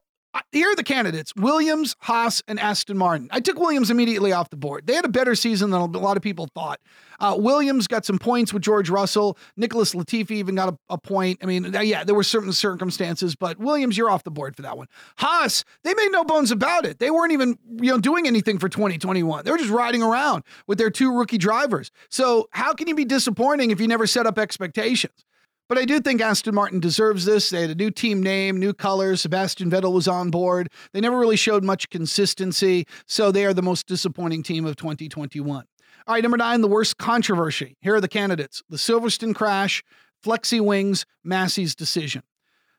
here 0.52 0.70
are 0.70 0.76
the 0.76 0.84
candidates 0.84 1.34
Williams, 1.34 1.96
Haas, 1.98 2.40
and 2.46 2.60
Aston 2.60 2.96
Martin. 2.96 3.26
I 3.32 3.40
took 3.40 3.58
Williams 3.58 3.90
immediately 3.90 4.30
off 4.30 4.48
the 4.48 4.56
board. 4.56 4.86
They 4.86 4.94
had 4.94 5.04
a 5.04 5.08
better 5.08 5.34
season 5.34 5.70
than 5.70 5.80
a 5.80 5.86
lot 5.86 6.16
of 6.16 6.22
people 6.22 6.48
thought. 6.54 6.78
Uh, 7.18 7.34
Williams 7.36 7.88
got 7.88 8.04
some 8.04 8.16
points 8.16 8.52
with 8.52 8.62
George 8.62 8.88
Russell. 8.88 9.36
Nicholas 9.56 9.92
Latifi 9.92 10.32
even 10.32 10.54
got 10.54 10.68
a, 10.68 10.78
a, 10.90 10.98
point. 10.98 11.40
I 11.42 11.46
mean, 11.46 11.74
yeah, 11.82 12.04
there 12.04 12.14
were 12.14 12.22
certain 12.22 12.52
circumstances, 12.52 13.34
but 13.34 13.58
Williams, 13.58 13.96
you're 13.96 14.08
off 14.08 14.22
the 14.22 14.30
board 14.30 14.54
for 14.54 14.62
that 14.62 14.76
one. 14.76 14.86
Haas, 15.16 15.64
they 15.82 15.94
made 15.94 16.12
no 16.12 16.22
bones 16.22 16.52
about 16.52 16.86
it. 16.86 17.00
They 17.00 17.10
weren't 17.10 17.32
even 17.32 17.58
you 17.80 17.90
know 17.90 17.98
doing 17.98 18.28
anything 18.28 18.60
for 18.60 18.68
2021. 18.68 19.44
They 19.44 19.50
were 19.50 19.58
just 19.58 19.70
riding 19.70 20.02
around 20.02 20.44
with 20.68 20.78
their 20.78 20.90
two 20.90 21.12
rookie 21.12 21.38
drivers. 21.38 21.90
So 22.08 22.48
how 22.52 22.72
can 22.72 22.86
you 22.86 22.94
be 22.94 23.04
disappointing 23.04 23.72
if 23.72 23.80
you 23.80 23.88
never 23.88 24.06
set 24.06 24.26
up 24.26 24.38
expectations? 24.38 25.25
But 25.68 25.78
I 25.78 25.84
do 25.84 25.98
think 25.98 26.20
Aston 26.20 26.54
Martin 26.54 26.78
deserves 26.78 27.24
this. 27.24 27.50
They 27.50 27.62
had 27.62 27.70
a 27.70 27.74
new 27.74 27.90
team 27.90 28.22
name, 28.22 28.58
new 28.58 28.72
colors. 28.72 29.22
Sebastian 29.22 29.68
Vettel 29.68 29.92
was 29.92 30.06
on 30.06 30.30
board. 30.30 30.68
They 30.92 31.00
never 31.00 31.18
really 31.18 31.36
showed 31.36 31.64
much 31.64 31.90
consistency, 31.90 32.86
so 33.06 33.32
they 33.32 33.44
are 33.44 33.54
the 33.54 33.62
most 33.62 33.86
disappointing 33.88 34.44
team 34.44 34.64
of 34.64 34.76
2021. 34.76 35.64
All 36.06 36.14
right, 36.14 36.22
number 36.22 36.36
nine, 36.36 36.60
the 36.60 36.68
worst 36.68 36.98
controversy. 36.98 37.76
Here 37.80 37.96
are 37.96 38.00
the 38.00 38.06
candidates 38.06 38.62
the 38.68 38.76
Silverstone 38.76 39.34
crash, 39.34 39.82
Flexi 40.24 40.60
Wings, 40.60 41.04
Masi's 41.26 41.74
decision. 41.74 42.22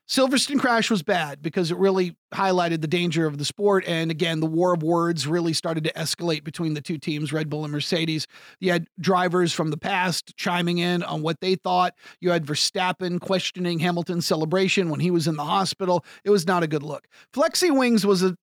Silverstone 0.08 0.58
Crash 0.58 0.90
was 0.90 1.02
bad 1.02 1.42
because 1.42 1.70
it 1.70 1.76
really 1.76 2.16
highlighted 2.32 2.80
the 2.80 2.88
danger 2.88 3.26
of 3.26 3.36
the 3.36 3.44
sport. 3.44 3.84
And 3.86 4.10
again, 4.10 4.40
the 4.40 4.46
war 4.46 4.72
of 4.72 4.82
words 4.82 5.26
really 5.26 5.52
started 5.52 5.84
to 5.84 5.92
escalate 5.92 6.44
between 6.44 6.72
the 6.72 6.80
two 6.80 6.96
teams, 6.96 7.30
Red 7.30 7.50
Bull 7.50 7.64
and 7.64 7.72
Mercedes. 7.72 8.26
You 8.58 8.72
had 8.72 8.86
drivers 8.98 9.52
from 9.52 9.70
the 9.70 9.76
past 9.76 10.34
chiming 10.36 10.78
in 10.78 11.02
on 11.02 11.20
what 11.20 11.40
they 11.40 11.56
thought. 11.56 11.94
You 12.20 12.30
had 12.30 12.46
Verstappen 12.46 13.20
questioning 13.20 13.80
Hamilton's 13.80 14.26
celebration 14.26 14.88
when 14.88 15.00
he 15.00 15.10
was 15.10 15.28
in 15.28 15.36
the 15.36 15.44
hospital. 15.44 16.02
It 16.24 16.30
was 16.30 16.46
not 16.46 16.62
a 16.62 16.66
good 16.66 16.82
look. 16.82 17.06
Flexi 17.34 17.76
Wings 17.76 18.06
was 18.06 18.22
a 18.22 18.34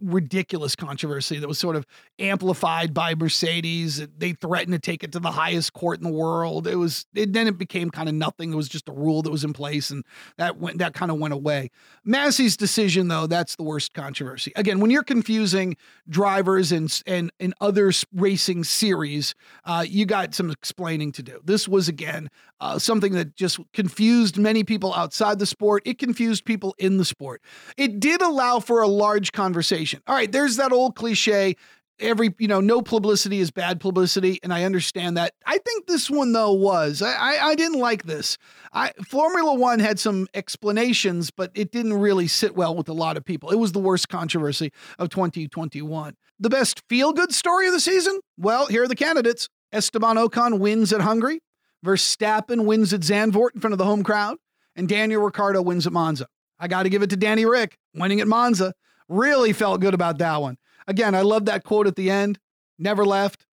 ridiculous 0.00 0.74
controversy 0.74 1.38
that 1.38 1.48
was 1.48 1.58
sort 1.58 1.76
of 1.76 1.86
amplified 2.18 2.92
by 2.92 3.14
Mercedes. 3.14 4.06
They 4.16 4.32
threatened 4.32 4.72
to 4.72 4.78
take 4.78 5.04
it 5.04 5.12
to 5.12 5.20
the 5.20 5.30
highest 5.30 5.72
court 5.72 5.98
in 5.98 6.04
the 6.04 6.12
world. 6.12 6.66
It 6.66 6.76
was 6.76 7.06
it, 7.14 7.32
then 7.32 7.46
it 7.46 7.58
became 7.58 7.90
kind 7.90 8.08
of 8.08 8.14
nothing. 8.14 8.52
It 8.52 8.56
was 8.56 8.68
just 8.68 8.88
a 8.88 8.92
rule 8.92 9.22
that 9.22 9.30
was 9.30 9.44
in 9.44 9.52
place, 9.52 9.90
and 9.90 10.04
that 10.36 10.58
went 10.58 10.78
that 10.78 10.94
kind 10.94 11.10
of 11.10 11.18
went 11.18 11.34
away. 11.34 11.70
Masi's 12.06 12.56
decision, 12.56 13.08
though, 13.08 13.26
that's 13.26 13.56
the 13.56 13.62
worst 13.62 13.94
controversy. 13.94 14.52
Again, 14.56 14.80
when 14.80 14.90
you're 14.90 15.02
confusing 15.02 15.76
drivers 16.08 16.72
and 16.72 17.02
and 17.06 17.30
and 17.38 17.54
other 17.60 17.92
racing 18.12 18.64
series, 18.64 19.34
uh, 19.64 19.84
you 19.88 20.06
got 20.06 20.34
some 20.34 20.50
explaining 20.50 21.12
to 21.12 21.22
do. 21.22 21.40
This 21.44 21.68
was 21.68 21.88
again 21.88 22.30
uh, 22.60 22.78
something 22.78 23.12
that 23.12 23.36
just 23.36 23.60
confused 23.72 24.36
many 24.38 24.64
people 24.64 24.92
outside 24.94 25.38
the 25.38 25.46
sport. 25.46 25.82
It 25.86 25.98
confused 25.98 26.44
people 26.44 26.74
in 26.78 26.96
the 26.96 27.04
sport. 27.04 27.42
It 27.76 28.00
did 28.00 28.20
allow 28.20 28.58
for 28.58 28.82
a 28.82 28.88
large 28.88 29.32
conversation. 29.32 29.67
All 30.06 30.14
right, 30.14 30.30
there's 30.30 30.56
that 30.56 30.72
old 30.72 30.94
cliche. 30.94 31.56
Every, 32.00 32.32
you 32.38 32.46
know, 32.46 32.60
no 32.60 32.80
publicity 32.80 33.40
is 33.40 33.50
bad 33.50 33.80
publicity. 33.80 34.38
And 34.44 34.52
I 34.52 34.62
understand 34.62 35.16
that. 35.16 35.34
I 35.44 35.58
think 35.58 35.86
this 35.86 36.08
one, 36.08 36.32
though, 36.32 36.52
was. 36.52 37.02
I, 37.02 37.12
I, 37.12 37.46
I 37.48 37.54
didn't 37.56 37.80
like 37.80 38.04
this. 38.04 38.38
I, 38.72 38.92
Formula 39.04 39.52
One 39.54 39.80
had 39.80 39.98
some 39.98 40.28
explanations, 40.32 41.32
but 41.32 41.50
it 41.54 41.72
didn't 41.72 41.94
really 41.94 42.28
sit 42.28 42.54
well 42.54 42.76
with 42.76 42.88
a 42.88 42.92
lot 42.92 43.16
of 43.16 43.24
people. 43.24 43.50
It 43.50 43.56
was 43.56 43.72
the 43.72 43.80
worst 43.80 44.08
controversy 44.08 44.72
of 44.98 45.08
2021. 45.08 46.14
The 46.38 46.50
best 46.50 46.82
feel 46.88 47.12
good 47.12 47.34
story 47.34 47.66
of 47.66 47.72
the 47.72 47.80
season? 47.80 48.20
Well, 48.36 48.66
here 48.66 48.84
are 48.84 48.88
the 48.88 48.94
candidates. 48.94 49.48
Esteban 49.72 50.16
Ocon 50.16 50.60
wins 50.60 50.92
at 50.92 51.00
Hungary. 51.00 51.40
Verstappen 51.84 52.64
wins 52.64 52.92
at 52.92 53.00
Zandvoort 53.00 53.54
in 53.54 53.60
front 53.60 53.72
of 53.72 53.78
the 53.78 53.84
home 53.84 54.02
crowd, 54.02 54.38
and 54.76 54.88
Daniel 54.88 55.22
Ricciardo 55.22 55.62
wins 55.62 55.86
at 55.86 55.92
Monza. 55.92 56.26
I 56.58 56.68
got 56.68 56.84
to 56.84 56.88
give 56.88 57.02
it 57.02 57.10
to 57.10 57.16
Danny 57.16 57.44
Rick 57.44 57.76
winning 57.94 58.20
at 58.20 58.28
Monza. 58.28 58.74
Really 59.08 59.52
felt 59.52 59.80
good 59.80 59.94
about 59.94 60.18
that 60.18 60.40
one. 60.40 60.58
Again, 60.86 61.14
I 61.14 61.22
love 61.22 61.46
that 61.46 61.64
quote 61.64 61.86
at 61.86 61.96
the 61.96 62.10
end. 62.10 62.38
Never 62.78 63.04
left. 63.04 63.44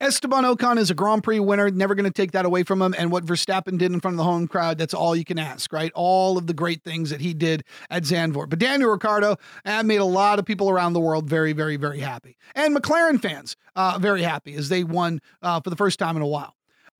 Esteban 0.00 0.44
Ocon 0.44 0.78
is 0.78 0.90
a 0.90 0.94
Grand 0.94 1.22
Prix 1.22 1.40
winner, 1.40 1.70
never 1.70 1.94
going 1.94 2.06
to 2.06 2.10
take 2.10 2.32
that 2.32 2.46
away 2.46 2.62
from 2.62 2.80
him. 2.80 2.94
And 2.96 3.12
what 3.12 3.26
Verstappen 3.26 3.76
did 3.76 3.92
in 3.92 4.00
front 4.00 4.14
of 4.14 4.16
the 4.16 4.24
home 4.24 4.48
crowd, 4.48 4.78
that's 4.78 4.94
all 4.94 5.14
you 5.14 5.26
can 5.26 5.38
ask, 5.38 5.70
right? 5.74 5.92
All 5.94 6.38
of 6.38 6.46
the 6.46 6.54
great 6.54 6.82
things 6.82 7.10
that 7.10 7.20
he 7.20 7.34
did 7.34 7.64
at 7.90 8.04
Zandvoort. 8.04 8.48
But 8.48 8.60
Daniel 8.60 8.90
Ricciardo 8.90 9.36
that 9.64 9.84
made 9.84 10.00
a 10.00 10.04
lot 10.06 10.38
of 10.38 10.46
people 10.46 10.70
around 10.70 10.94
the 10.94 11.00
world 11.00 11.28
very, 11.28 11.52
very, 11.52 11.76
very 11.76 12.00
happy. 12.00 12.38
And 12.54 12.74
McLaren 12.74 13.20
fans 13.20 13.56
uh, 13.76 13.98
very 14.00 14.22
happy 14.22 14.54
as 14.54 14.70
they 14.70 14.84
won 14.84 15.20
uh, 15.42 15.60
for 15.60 15.68
the 15.68 15.76
first 15.76 15.98
time 15.98 16.16
in 16.16 16.22
a 16.22 16.26
while. 16.26 16.54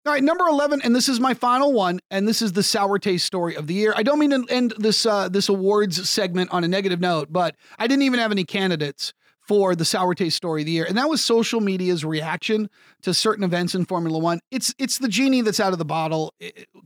All 0.06 0.14
right, 0.14 0.24
number 0.24 0.46
11, 0.48 0.80
and 0.82 0.96
this 0.96 1.10
is 1.10 1.20
my 1.20 1.34
final 1.34 1.74
one, 1.74 2.00
and 2.10 2.26
this 2.26 2.40
is 2.40 2.52
the 2.52 2.62
sour 2.62 2.98
taste 2.98 3.26
story 3.26 3.54
of 3.54 3.66
the 3.66 3.74
year. 3.74 3.92
I 3.94 4.02
don't 4.02 4.18
mean 4.18 4.30
to 4.30 4.46
end 4.48 4.72
this 4.78 5.04
uh, 5.04 5.28
this 5.28 5.50
awards 5.50 6.08
segment 6.08 6.50
on 6.52 6.64
a 6.64 6.68
negative 6.68 7.00
note, 7.00 7.30
but 7.30 7.54
I 7.78 7.86
didn't 7.86 8.04
even 8.04 8.18
have 8.18 8.32
any 8.32 8.44
candidates 8.44 9.12
for 9.46 9.74
the 9.74 9.84
sour 9.84 10.14
taste 10.14 10.38
story 10.38 10.62
of 10.62 10.66
the 10.66 10.72
year, 10.72 10.86
and 10.88 10.96
that 10.96 11.10
was 11.10 11.20
social 11.20 11.60
media's 11.60 12.02
reaction 12.02 12.70
to 13.02 13.12
certain 13.12 13.44
events 13.44 13.74
in 13.74 13.84
Formula 13.84 14.18
One. 14.18 14.40
It's 14.50 14.74
it's 14.78 14.96
the 14.96 15.08
genie 15.08 15.42
that's 15.42 15.60
out 15.60 15.74
of 15.74 15.78
the 15.78 15.84
bottle, 15.84 16.32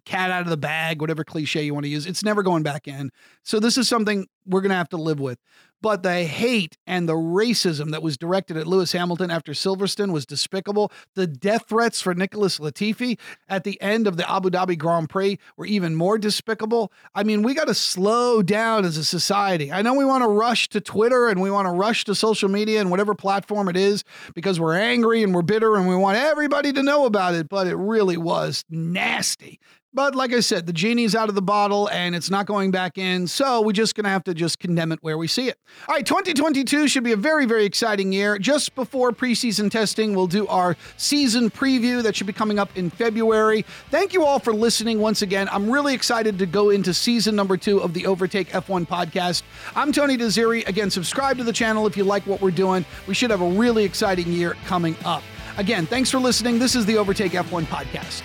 cat 0.05 0.33
out 0.33 0.43
of 0.43 0.49
the 0.49 0.57
bag, 0.57 1.01
whatever 1.01 1.23
cliche 1.23 1.63
you 1.63 1.73
want 1.73 1.85
to 1.85 1.91
use. 1.91 2.07
It's 2.07 2.25
never 2.25 2.43
going 2.43 2.65
back 2.65 2.89
in. 2.89 3.13
So 3.45 3.61
this 3.61 3.79
is 3.79 3.89
something 3.89 4.27
we're 4.45 4.63
to 4.63 4.75
have 4.75 4.89
to 4.89 4.97
live 4.97 5.21
with. 5.21 5.39
But 5.85 6.03
the 6.03 6.25
hate 6.25 6.79
and 6.87 7.07
the 7.07 7.13
racism 7.13 7.91
that 7.91 8.03
was 8.03 8.17
directed 8.17 8.57
at 8.57 8.67
Lewis 8.67 8.93
Hamilton 8.93 9.31
after 9.31 9.53
Silverstone 9.53 10.13
was 10.13 10.25
despicable. 10.25 10.91
The 11.15 11.27
death 11.27 11.67
threats 11.69 12.01
for 12.01 12.15
Nicholas 12.15 12.59
Latifi 12.59 13.19
at 13.51 13.65
the 13.65 13.79
end 13.83 14.07
of 14.07 14.17
the 14.17 14.27
Abu 14.27 14.49
Dhabi 14.49 14.79
Grand 14.79 15.11
Prix 15.11 15.39
were 15.59 15.67
even 15.67 15.95
more 15.95 16.17
despicable. 16.17 16.91
I 17.15 17.23
mean, 17.23 17.43
we 17.43 17.53
got 17.53 17.67
to 17.67 17.75
slow 17.75 18.41
down 18.41 18.87
as 18.87 18.97
a 18.97 19.05
society. 19.05 19.71
I 19.71 19.83
know 19.83 19.93
we 19.93 20.07
want 20.07 20.25
to 20.25 20.29
rush 20.29 20.71
to 20.71 20.81
Twitter 20.81 21.29
and 21.29 21.43
we 21.43 21.51
want 21.51 21.67
to 21.67 21.73
rush 21.73 22.07
to 22.07 22.15
social 22.15 22.49
media 22.49 22.81
and 22.81 22.91
whatever 22.91 23.15
platform 23.15 23.69
it 23.69 23.77
is 23.77 24.05
because 24.35 24.59
we're 24.59 24.79
angry 24.79 25.23
and 25.23 25.35
we're 25.35 25.43
bitter 25.43 25.77
and 25.77 25.87
we 25.87 25.97
want 25.97 26.17
everybody 26.17 26.73
to 26.73 26.83
know 26.83 27.05
about 27.05 27.35
it, 27.35 27.51
but 27.51 27.67
it 27.67 27.77
really 27.77 28.17
was 28.17 28.65
nasty. 28.71 29.61
But 29.95 30.17
like 30.17 30.33
I 30.33 30.41
said, 30.41 30.67
the 30.67 30.73
genie's 30.73 31.15
out 31.15 31.29
of 31.29 31.37
the 31.37 31.43
bottle 31.43 31.89
and 31.91 32.17
it's 32.17 32.29
not 32.29 32.47
going 32.47 32.73
back 32.73 32.99
in. 32.99 33.29
So 33.29 33.61
we're 33.61 33.73
just 33.73 33.95
going 33.95 34.05
to 34.05 34.11
have 34.11 34.25
to 34.25 34.35
just 34.35 34.59
condemn 34.59 34.91
it 34.91 34.99
where 35.03 35.17
we 35.17 35.29
see 35.29 35.49
it. 35.49 35.57
All 35.89 35.95
right, 35.95 36.05
2022 36.05 36.89
should 36.89 37.05
be 37.05 37.13
a 37.13 37.17
very, 37.17 37.47
very 37.47 37.65
exciting 37.65 38.13
year. 38.13 38.37
Just 38.37 38.75
before 38.75 39.13
preseason 39.13 39.71
testing, 39.71 40.17
we'll 40.17 40.27
do 40.27 40.49
our 40.49 40.77
season 40.97 41.49
preview 41.49 42.03
that 42.03 42.17
should 42.17 42.27
be 42.27 42.33
coming 42.33 42.59
up 42.59 42.77
in 42.77 42.91
February. 42.91 43.65
Thank 43.91 44.13
you 44.13 44.25
all 44.25 44.41
for 44.41 44.53
listening 44.53 44.99
once 44.99 45.23
again. 45.23 45.49
I'm 45.53 45.71
really 45.71 45.95
excited 45.95 46.41
to 46.41 46.47
go 46.47 46.71
into 46.71 46.93
season 46.93 47.37
number 47.37 47.57
two 47.57 47.81
of 47.81 47.95
the 47.95 48.07
Overtake 48.07 48.49
F1 48.51 48.89
podcast. 48.89 49.45
I'm 49.77 49.93
Tony 49.93 50.17
Desiri. 50.17 50.67
Again, 50.67 50.91
subscribe 50.91 51.39
to 51.39 51.45
the 51.45 51.53
channel 51.53 51.87
if 51.87 51.97
you 51.97 52.03
like 52.03 52.27
what 52.27 52.41
we're 52.41 52.51
doing. 52.51 52.85
We 53.07 53.15
should 53.15 53.31
have 53.31 53.43
a 53.43 53.49
really 53.49 53.85
exciting 53.85 54.33
year 54.33 54.57
coming 54.67 54.97
up. 55.05 55.23
Again, 55.57 55.87
thanks 55.87 56.11
for 56.11 56.19
listening. 56.19 56.59
This 56.59 56.75
is 56.75 56.85
the 56.85 56.99
Overtake 56.99 57.31
F1 57.31 57.67
podcast. 57.67 58.23